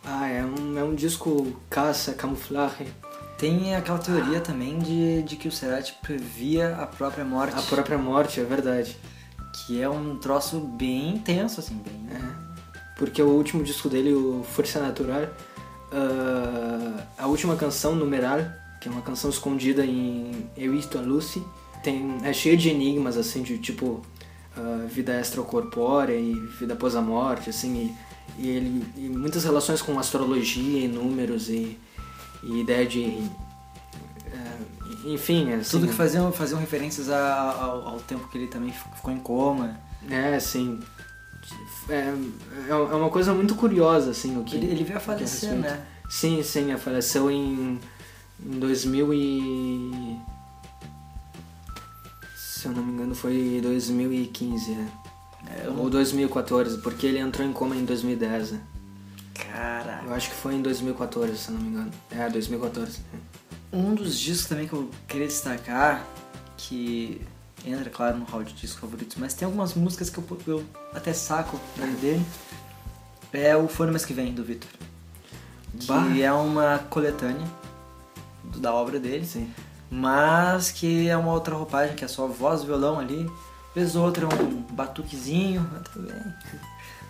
Ah, 0.05 0.29
é 0.29 0.43
um, 0.45 0.79
é 0.79 0.85
um 0.85 0.95
disco 0.95 1.55
caça, 1.69 2.14
camuflagem. 2.14 2.87
Tem 3.37 3.75
aquela 3.75 3.99
teoria 3.99 4.38
ah. 4.38 4.43
também 4.43 4.79
de, 4.79 5.23
de 5.23 5.37
que 5.37 5.49
o 5.49 5.53
Cerati 5.53 5.95
previa 6.03 6.77
a 6.77 6.87
própria 6.87 7.25
morte. 7.25 7.59
A 7.59 7.62
própria 7.62 7.99
morte, 7.99 8.40
é 8.40 8.45
verdade. 8.45 8.97
Que 9.66 9.81
é 9.81 9.88
um 9.88 10.16
troço 10.16 10.61
bem 10.61 11.16
intenso, 11.16 11.61
assim, 11.61 11.75
bem. 11.77 12.07
É. 12.14 12.51
Porque 12.97 13.23
o 13.23 13.29
último 13.29 13.62
disco 13.62 13.88
dele, 13.88 14.12
o 14.12 14.43
Força 14.45 14.79
Natural, 14.79 15.27
uh, 15.92 17.03
a 17.18 17.26
última 17.26 17.57
canção, 17.57 17.94
Numeral, 17.94 18.40
que 18.81 18.88
é 18.88 18.90
uma 18.90 19.03
canção 19.03 19.31
escondida 19.31 19.85
em 19.85 20.48
Eu 20.57 20.74
Isto 20.74 20.98
a 20.98 21.00
Lucy. 21.00 21.42
Tem, 21.83 22.18
é 22.22 22.33
cheia 22.33 22.57
de 22.57 22.68
enigmas, 22.68 23.16
assim, 23.16 23.42
de 23.42 23.59
tipo 23.59 24.03
uh, 24.57 24.87
vida 24.88 25.18
extracorpórea 25.18 26.14
e 26.14 26.35
vida 26.59 26.74
após 26.74 26.94
a 26.94 27.00
morte, 27.00 27.50
assim, 27.50 27.94
e, 28.38 28.42
e, 28.42 28.48
ele, 28.48 28.85
e 28.96 29.09
muitas 29.09 29.44
relações 29.44 29.81
com 29.81 29.98
astrologia 29.98 30.85
e 30.85 30.88
números 30.88 31.48
e, 31.48 31.79
e 32.42 32.61
ideia 32.61 32.87
de. 32.87 33.00
Uh, 33.00 35.12
enfim, 35.12 35.53
assim, 35.53 35.70
Tudo 35.70 35.88
que 35.88 35.94
faziam, 35.94 36.31
faziam 36.33 36.61
referências 36.61 37.09
ao, 37.09 37.88
ao 37.88 38.00
tempo 38.00 38.29
que 38.29 38.37
ele 38.37 38.48
também 38.48 38.72
ficou 38.72 39.12
em 39.12 39.18
coma. 39.18 39.81
É, 40.09 40.35
assim. 40.35 40.81
É, 41.90 42.14
é 42.68 42.74
uma 42.74 43.11
coisa 43.11 43.35
muito 43.35 43.55
curiosa, 43.55 44.11
assim, 44.11 44.38
o 44.38 44.44
que. 44.44 44.57
Ele, 44.57 44.66
ele 44.66 44.85
veio 44.85 44.96
a 44.96 45.00
falecer, 45.00 45.53
né? 45.55 45.85
Sim, 46.09 46.42
sim, 46.42 46.70
ele 46.70 46.79
faleceu 46.79 47.31
em 47.31 47.79
em 48.44 48.59
2000 48.59 49.14
e... 49.14 50.20
Se 52.37 52.66
eu 52.66 52.72
não 52.72 52.83
me 52.83 52.92
engano 52.92 53.14
foi 53.14 53.61
2015, 53.62 54.72
né? 54.72 54.90
É, 55.46 55.68
Ou 55.68 55.88
2014, 55.88 56.79
porque 56.79 57.07
ele 57.07 57.18
entrou 57.18 57.46
em 57.46 57.53
coma 57.53 57.74
em 57.74 57.85
2010, 57.85 58.53
né? 58.53 58.61
Cara. 59.35 60.03
Eu 60.05 60.14
acho 60.14 60.29
que 60.29 60.37
foi 60.37 60.55
em 60.55 60.62
2014, 60.62 61.37
se 61.37 61.48
eu 61.48 61.55
não 61.55 61.62
me 61.62 61.68
engano. 61.70 61.90
É, 62.11 62.29
2014. 62.29 63.00
Um 63.72 63.94
dos 63.94 64.18
discos 64.18 64.46
também 64.48 64.68
que 64.68 64.74
eu 64.74 64.90
queria 65.09 65.26
destacar, 65.26 66.05
que 66.57 67.22
entra, 67.64 67.90
claro, 67.90 68.18
no 68.18 68.25
hall 68.25 68.42
de 68.42 68.53
discos 68.53 68.81
favoritos, 68.81 69.16
mas 69.18 69.35
tem 69.35 69.46
algumas 69.46 69.75
músicas 69.75 70.11
que 70.11 70.18
eu, 70.18 70.25
eu 70.46 70.64
até 70.94 71.12
saco 71.12 71.61
dele, 72.01 72.25
é 73.33 73.57
o 73.57 73.68
Fone 73.68 73.90
Mais 73.90 74.05
Que 74.05 74.12
Vem, 74.12 74.33
do 74.33 74.44
Victor. 74.44 74.70
Que 75.79 76.23
é 76.23 76.33
uma 76.33 76.79
coletânea 76.90 77.46
da 78.57 78.75
obra 78.75 78.99
dele, 78.99 79.25
Sim. 79.25 79.53
mas 79.90 80.70
que 80.70 81.09
é 81.09 81.16
uma 81.16 81.33
outra 81.33 81.55
roupagem, 81.55 81.94
que 81.94 82.05
é 82.05 82.09
só 82.09 82.27
voz, 82.27 82.64
violão 82.64 82.99
ali, 82.99 83.31
vez 83.75 83.94
outra 83.94 84.27
um 84.27 84.62
batuquezinho, 84.73 85.68
tudo 85.92 86.09
bem. 86.09 86.23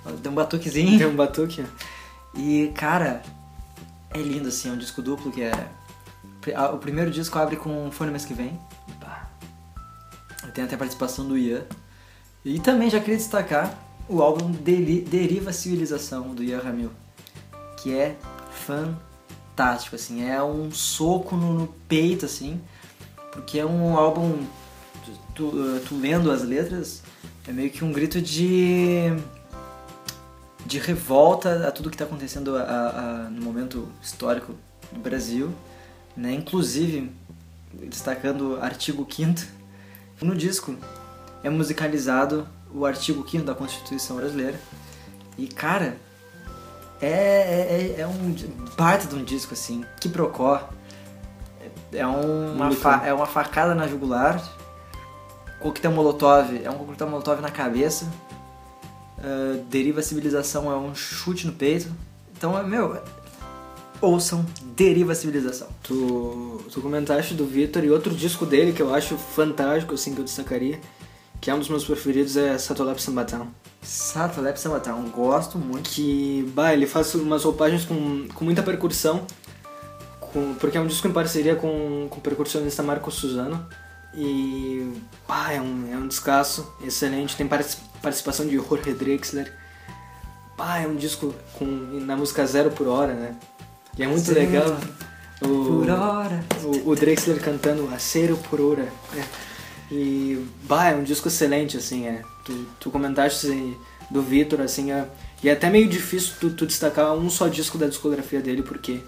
Tem 0.23 0.33
um 0.33 0.35
batuquezinho. 0.35 0.99
Tem 0.99 1.07
um 1.07 1.17
batuque. 1.17 1.65
E, 2.35 2.73
cara, 2.75 3.23
é 4.11 4.19
lindo 4.19 4.49
assim, 4.49 4.71
é 4.71 4.73
um 4.73 4.79
disco 4.79 5.03
duplo 5.03 5.31
que 5.31 5.43
é... 5.43 5.53
O 6.73 6.79
primeiro 6.79 7.11
disco 7.11 7.39
abre 7.39 7.57
com 7.57 7.91
Fone 7.91 8.11
Mês 8.11 8.25
Que 8.25 8.33
Vem. 8.33 8.59
Tem 10.51 10.65
até 10.65 10.75
a 10.75 10.79
participação 10.79 11.27
do 11.27 11.37
Ian. 11.37 11.65
E 12.45 12.59
também 12.59 12.89
já 12.91 13.01
queria 13.01 13.17
destacar 13.17 13.79
o 14.09 14.23
álbum 14.23 14.51
Deriva 14.51 15.53
Civilização, 15.53 16.35
do 16.35 16.43
Ian 16.43 16.59
Ramil, 16.59 16.91
que 17.77 17.95
é 17.95 18.17
fantástico 18.67 19.95
assim, 19.95 20.25
é 20.29 20.43
um 20.43 20.73
soco 20.73 21.37
no, 21.37 21.53
no 21.53 21.67
peito, 21.87 22.25
assim, 22.25 22.61
porque 23.31 23.59
é 23.59 23.65
um 23.65 23.97
álbum, 23.97 24.45
tu, 25.35 25.81
tu, 25.87 25.97
lendo 25.97 26.33
as 26.33 26.43
letras, 26.43 27.03
é 27.47 27.53
meio 27.53 27.71
que 27.71 27.85
um 27.85 27.93
grito 27.93 28.21
de 28.21 29.13
de 30.67 30.79
revolta 30.79 31.67
a 31.67 31.73
tudo 31.73 31.89
que 31.89 31.97
está 31.97 32.05
acontecendo 32.05 32.57
a, 32.57 32.63
a, 32.63 33.31
no 33.31 33.43
momento 33.43 33.89
histórico 34.03 34.55
do 34.93 35.01
Brasil, 35.01 35.53
né? 36.17 36.33
Inclusive 36.33 37.11
destacando 37.73 38.55
o 38.55 38.63
artigo 38.63 39.07
5 39.09 39.60
no 40.21 40.35
disco 40.35 40.75
é 41.43 41.51
musicalizado 41.51 42.47
o 42.73 42.85
artigo 42.85 43.27
5 43.29 43.45
da 43.45 43.55
Constituição 43.55 44.17
Brasileira. 44.17 44.61
E 45.37 45.47
cara, 45.49 45.97
é, 47.01 47.07
é, 47.09 47.95
é, 47.99 48.01
é 48.03 48.07
um 48.07 48.35
baita 48.77 49.07
de 49.07 49.15
um 49.15 49.25
disco, 49.25 49.55
assim. 49.55 49.85
Que 50.01 50.09
procó. 50.09 50.69
É, 51.93 52.07
uma, 52.07 52.71
fa 52.73 53.03
é 53.05 53.13
uma 53.13 53.27
facada 53.27 53.75
na 53.75 53.89
jugular. 53.89 54.41
Coquetel 55.61 55.93
Molotov 55.93 56.61
é 56.63 56.71
um 56.71 56.79
coquetel 56.79 57.09
Molotov 57.09 57.41
na 57.41 57.51
cabeça. 57.51 58.11
Uh, 59.19 59.63
Deriva 59.65 60.01
Civilização 60.03 60.71
é 60.71 60.77
um 60.77 60.95
chute 60.95 61.47
no 61.47 61.53
peito. 61.53 61.91
Então, 62.37 62.59
é, 62.59 62.63
meu, 62.63 63.03
ouçam 64.01 64.45
Deriva 64.77 65.15
Civilização. 65.15 65.69
Tu, 65.83 66.63
tu 66.71 66.81
comentaste 66.81 67.35
do 67.35 67.45
Victor 67.45 67.85
e 67.85 67.91
outro 67.91 68.15
disco 68.15 68.47
dele 68.47 68.73
que 68.73 68.83
eu 68.83 68.95
acho 68.95 69.17
fantástico, 69.17 69.95
assim, 69.95 70.15
que 70.15 70.21
eu 70.21 70.25
destacaria, 70.25 70.81
que 71.41 71.51
é 71.51 71.55
um 71.55 71.59
dos 71.59 71.69
meus 71.69 71.85
preferidos, 71.85 72.37
é 72.37 72.57
Satolep 72.59 73.01
Sambatão. 73.01 73.49
Satalep 73.83 74.59
Samatão, 74.59 75.09
gosto 75.09 75.59
muito. 75.59 75.91
Que, 75.91 76.51
bah, 76.55 76.73
ele 76.73 76.87
faz 76.87 77.15
umas 77.15 77.45
roupagens 77.45 77.85
com, 77.85 78.29
com 78.35 78.45
muita 78.45 78.63
percussão, 78.63 79.27
com, 80.21 80.55
porque 80.55 80.77
é 80.77 80.81
um 80.81 80.87
disco 80.87 81.09
em 81.09 81.13
parceria 81.13 81.57
com, 81.57 82.07
com 82.11 82.19
o 82.19 82.21
percussionista 82.21 82.83
Marco 82.83 83.11
Suzano. 83.11 83.67
E, 84.15 84.93
bah, 85.27 85.53
é 85.53 85.61
um, 85.61 85.93
é 85.93 85.97
um 85.97 86.07
descasso 86.07 86.71
excelente. 86.83 87.37
Tem 87.37 87.49
participação 87.49 88.47
de 88.47 88.57
Jorge 88.57 88.93
Drexler. 88.93 89.53
Bah, 90.59 90.79
é 90.79 90.87
um 90.87 90.97
disco 90.97 91.35
com, 91.59 91.65
na 91.65 92.17
música 92.17 92.45
Zero 92.45 92.71
por 92.71 92.87
Hora, 92.87 93.15
né? 93.15 93.37
E 94.01 94.03
é 94.03 94.07
muito 94.07 94.33
legal. 94.33 94.79
O. 95.43 95.85
O, 96.65 96.91
o 96.91 96.97
Drexler 96.97 97.39
cantando 97.39 97.87
a 97.93 97.99
Zero 97.99 98.35
por 98.39 98.59
Hora. 98.59 98.89
É. 99.15 99.23
E, 99.93 100.47
bah, 100.63 100.89
é 100.89 100.95
um 100.95 101.03
disco 101.03 101.29
excelente, 101.29 101.77
assim, 101.77 102.07
é. 102.07 102.23
Tu, 102.43 102.67
tu 102.81 102.91
comentaste 102.91 103.77
do 104.11 104.23
Vitor, 104.23 104.63
assim, 104.63 104.91
é, 104.91 105.07
e 105.43 105.51
é 105.51 105.53
até 105.53 105.69
meio 105.69 105.87
difícil 105.87 106.35
tu, 106.41 106.51
tu, 106.51 106.67
destacar 106.67 107.13
um 107.13 107.29
só 107.29 107.47
disco 107.47 107.77
da 107.77 107.87
discografia 107.87 108.41
dele, 108.41 108.63
porque, 108.63 109.01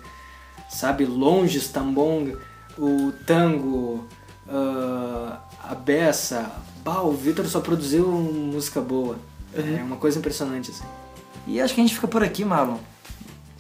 sabe, 0.69 1.07
Longe, 1.07 1.59
Stambong, 1.59 2.37
o 2.77 3.13
Tango, 3.27 4.07
uh, 4.47 5.37
a 5.63 5.75
Beça, 5.75 6.51
bah, 6.85 7.01
o 7.01 7.13
Vitor 7.13 7.47
só 7.47 7.61
produziu 7.61 8.07
música 8.09 8.81
boa. 8.81 9.17
Uhum. 9.57 9.79
É 9.79 9.83
uma 9.83 9.97
coisa 9.97 10.19
impressionante, 10.19 10.71
assim. 10.71 10.85
E 11.47 11.61
acho 11.63 11.75
que 11.75 11.81
a 11.81 11.85
gente 11.85 11.95
fica 11.95 12.09
por 12.09 12.23
aqui, 12.23 12.45
Marlon. 12.45 12.92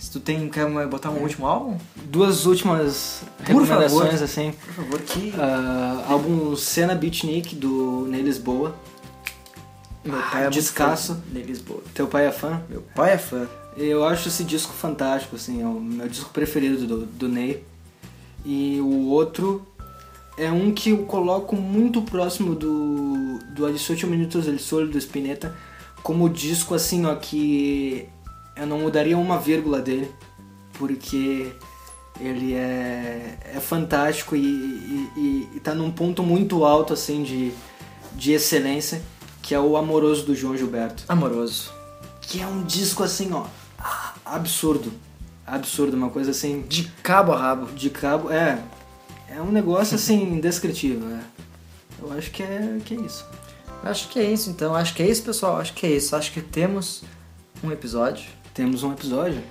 Se 0.02 0.10
tu 0.10 0.18
tem, 0.18 0.48
quer 0.48 0.66
botar 0.88 1.10
um 1.10 1.18
é. 1.18 1.20
último 1.20 1.46
álbum? 1.46 1.78
Duas 2.06 2.44
últimas 2.44 3.22
por 3.36 3.46
recomendações, 3.46 4.10
favor. 4.10 4.24
assim. 4.24 4.52
Por 4.66 4.74
favor, 4.74 5.00
que... 5.00 5.28
Uh, 5.28 6.10
álbum 6.10 6.56
Cena 6.56 6.92
Beatnik, 6.92 7.54
do 7.54 8.04
Ney 8.08 8.20
Lisboa. 8.20 8.74
Meu 10.04 10.18
ah, 10.18 10.28
pai 10.32 10.46
é 10.46 10.50
descasso. 10.50 11.22
Ney 11.30 11.44
Lisboa. 11.44 11.84
Teu 11.94 12.08
pai 12.08 12.26
é 12.26 12.32
fã? 12.32 12.60
Meu 12.68 12.82
pai 12.96 13.12
é 13.12 13.16
fã. 13.16 13.48
Eu 13.76 14.04
acho 14.04 14.26
esse 14.26 14.42
disco 14.42 14.72
fantástico, 14.72 15.36
assim, 15.36 15.62
é 15.62 15.66
o 15.66 15.74
meu 15.74 16.08
disco 16.08 16.30
preferido 16.30 16.84
do, 16.84 17.06
do 17.06 17.28
Ney. 17.28 17.64
E 18.44 18.80
o 18.80 19.06
outro 19.06 19.64
é 20.36 20.50
um 20.50 20.74
que 20.74 20.90
eu 20.90 21.04
coloco 21.04 21.54
muito 21.54 22.02
próximo 22.02 22.56
do, 22.56 23.38
do 23.54 23.66
A 23.66 23.70
18 23.70 24.08
Minutos 24.08 24.46
del 24.46 24.58
Sol, 24.58 24.84
do 24.84 24.98
Spinetta, 24.98 25.54
como 26.02 26.28
disco, 26.28 26.74
assim, 26.74 27.06
ó, 27.06 27.14
que 27.14 28.08
eu 28.56 28.66
não 28.66 28.80
mudaria 28.80 29.16
uma 29.16 29.38
vírgula 29.38 29.80
dele, 29.80 30.10
porque 30.74 31.52
Ele 32.20 32.54
é, 32.54 33.38
é 33.54 33.60
fantástico 33.60 34.36
e, 34.36 34.40
e, 34.40 35.10
e, 35.16 35.50
e 35.56 35.60
tá 35.60 35.74
num 35.74 35.90
ponto 35.90 36.22
muito 36.22 36.64
alto, 36.64 36.92
assim, 36.92 37.22
de, 37.22 37.52
de 38.14 38.32
excelência, 38.32 39.02
que 39.40 39.54
é 39.54 39.60
o 39.60 39.76
Amoroso 39.76 40.24
do 40.24 40.34
João 40.34 40.56
Gilberto. 40.56 41.04
Amoroso. 41.08 41.72
Que 42.20 42.40
é 42.40 42.46
um 42.46 42.62
disco, 42.62 43.02
assim, 43.02 43.32
ó, 43.32 43.46
absurdo. 44.24 44.92
Absurdo, 45.46 45.96
uma 45.96 46.10
coisa 46.10 46.30
assim, 46.30 46.62
De 46.68 46.84
cabo 47.02 47.32
a 47.32 47.38
rabo. 47.38 47.72
de 47.72 47.90
cabo, 47.90 48.30
é... 48.30 48.62
É 49.28 49.40
um 49.40 49.50
negócio, 49.50 49.94
assim, 49.94 50.22
indescritível, 50.36 51.00
né? 51.00 51.24
Eu 52.00 52.12
acho 52.12 52.30
que 52.30 52.42
é, 52.42 52.78
que 52.84 52.94
é 52.94 53.00
isso. 53.00 53.24
Acho 53.82 54.08
que 54.08 54.18
é 54.18 54.24
isso, 54.30 54.50
então. 54.50 54.74
Acho 54.74 54.94
que 54.94 55.02
é 55.02 55.08
isso, 55.08 55.22
pessoal. 55.22 55.56
Acho 55.56 55.72
que 55.72 55.86
é 55.86 55.90
isso. 55.90 56.14
Acho 56.14 56.32
que 56.32 56.40
temos 56.40 57.02
um 57.64 57.72
episódio. 57.72 58.24
Temos 58.54 58.82
um 58.82 58.92
episódio. 58.92 59.42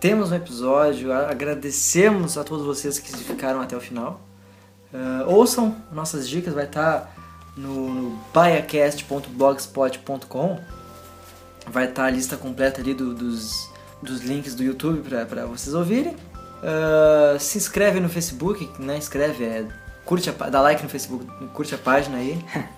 Temos 0.00 0.32
um 0.32 0.34
episódio. 0.34 1.12
Agradecemos 1.12 2.36
a 2.38 2.44
todos 2.44 2.64
vocês 2.66 2.98
que 2.98 3.14
ficaram 3.16 3.60
até 3.60 3.76
o 3.76 3.80
final. 3.80 4.20
Ah, 4.92 5.24
ouçam 5.26 5.76
nossas 5.92 6.28
dicas, 6.28 6.52
vai 6.54 6.64
estar 6.64 7.14
no, 7.56 7.88
no 7.94 8.18
baiacast.blogspot.com. 8.34 10.60
Vai 11.70 11.84
estar 11.88 12.06
a 12.06 12.10
lista 12.10 12.36
completa 12.36 12.80
ali 12.80 12.94
do- 12.94 13.14
dos, 13.14 13.70
dos 14.02 14.22
links 14.22 14.54
do 14.54 14.62
YouTube 14.64 15.02
para 15.28 15.46
vocês 15.46 15.74
ouvirem. 15.74 16.16
Ah, 16.62 17.36
se 17.38 17.58
inscreve 17.58 18.00
no 18.00 18.08
Facebook, 18.08 18.68
né? 18.78 18.96
Inscreve, 18.98 19.44
é, 19.44 19.66
curte 20.04 20.28
a, 20.28 20.32
dá 20.32 20.60
like 20.60 20.82
no 20.82 20.88
Facebook, 20.88 21.24
curte 21.54 21.74
a 21.74 21.78
página 21.78 22.18
aí. 22.18 22.44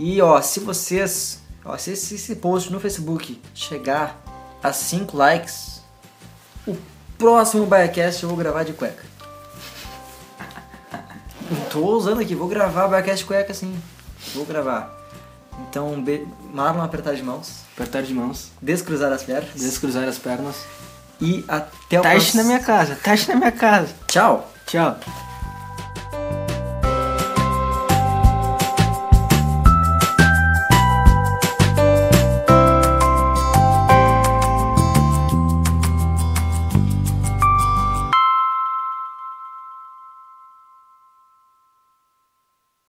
E 0.00 0.22
ó, 0.22 0.40
se 0.40 0.60
vocês, 0.60 1.42
ó, 1.64 1.76
se 1.76 1.90
esse, 1.90 2.14
esse 2.14 2.36
post 2.36 2.72
no 2.72 2.78
Facebook 2.78 3.42
chegar 3.52 4.22
a 4.62 4.72
5 4.72 5.16
likes, 5.16 5.80
o 6.66 6.76
próximo 7.16 7.66
Biacast 7.66 8.22
eu 8.22 8.28
vou 8.28 8.38
gravar 8.38 8.64
de 8.64 8.72
cueca. 8.72 9.04
Tô 11.70 11.96
usando 11.96 12.20
aqui, 12.20 12.34
vou 12.34 12.48
gravar 12.48 12.88
Biacast 12.88 13.24
cueca 13.24 13.54
sim. 13.54 13.78
Vou 14.34 14.44
gravar. 14.44 14.94
Então, 15.68 16.00
be... 16.02 16.26
Marlon 16.52 16.82
apertar 16.82 17.14
de 17.14 17.22
mãos, 17.22 17.62
Apertar 17.74 18.02
de 18.02 18.14
mãos. 18.14 18.50
descruzar 18.62 19.12
as 19.12 19.22
pernas 19.22 19.54
Descruzar 19.54 20.08
as 20.08 20.18
pernas. 20.18 20.56
e 21.20 21.44
até 21.48 21.98
o 21.98 22.02
Teste 22.02 22.32
próximo- 22.32 22.42
na 22.42 22.46
minha 22.48 22.60
casa. 22.60 22.94
Teste 22.96 23.28
na 23.28 23.34
minha 23.36 23.52
casa. 23.52 23.88
Tchau! 24.06 24.50
Tchau. 24.66 24.98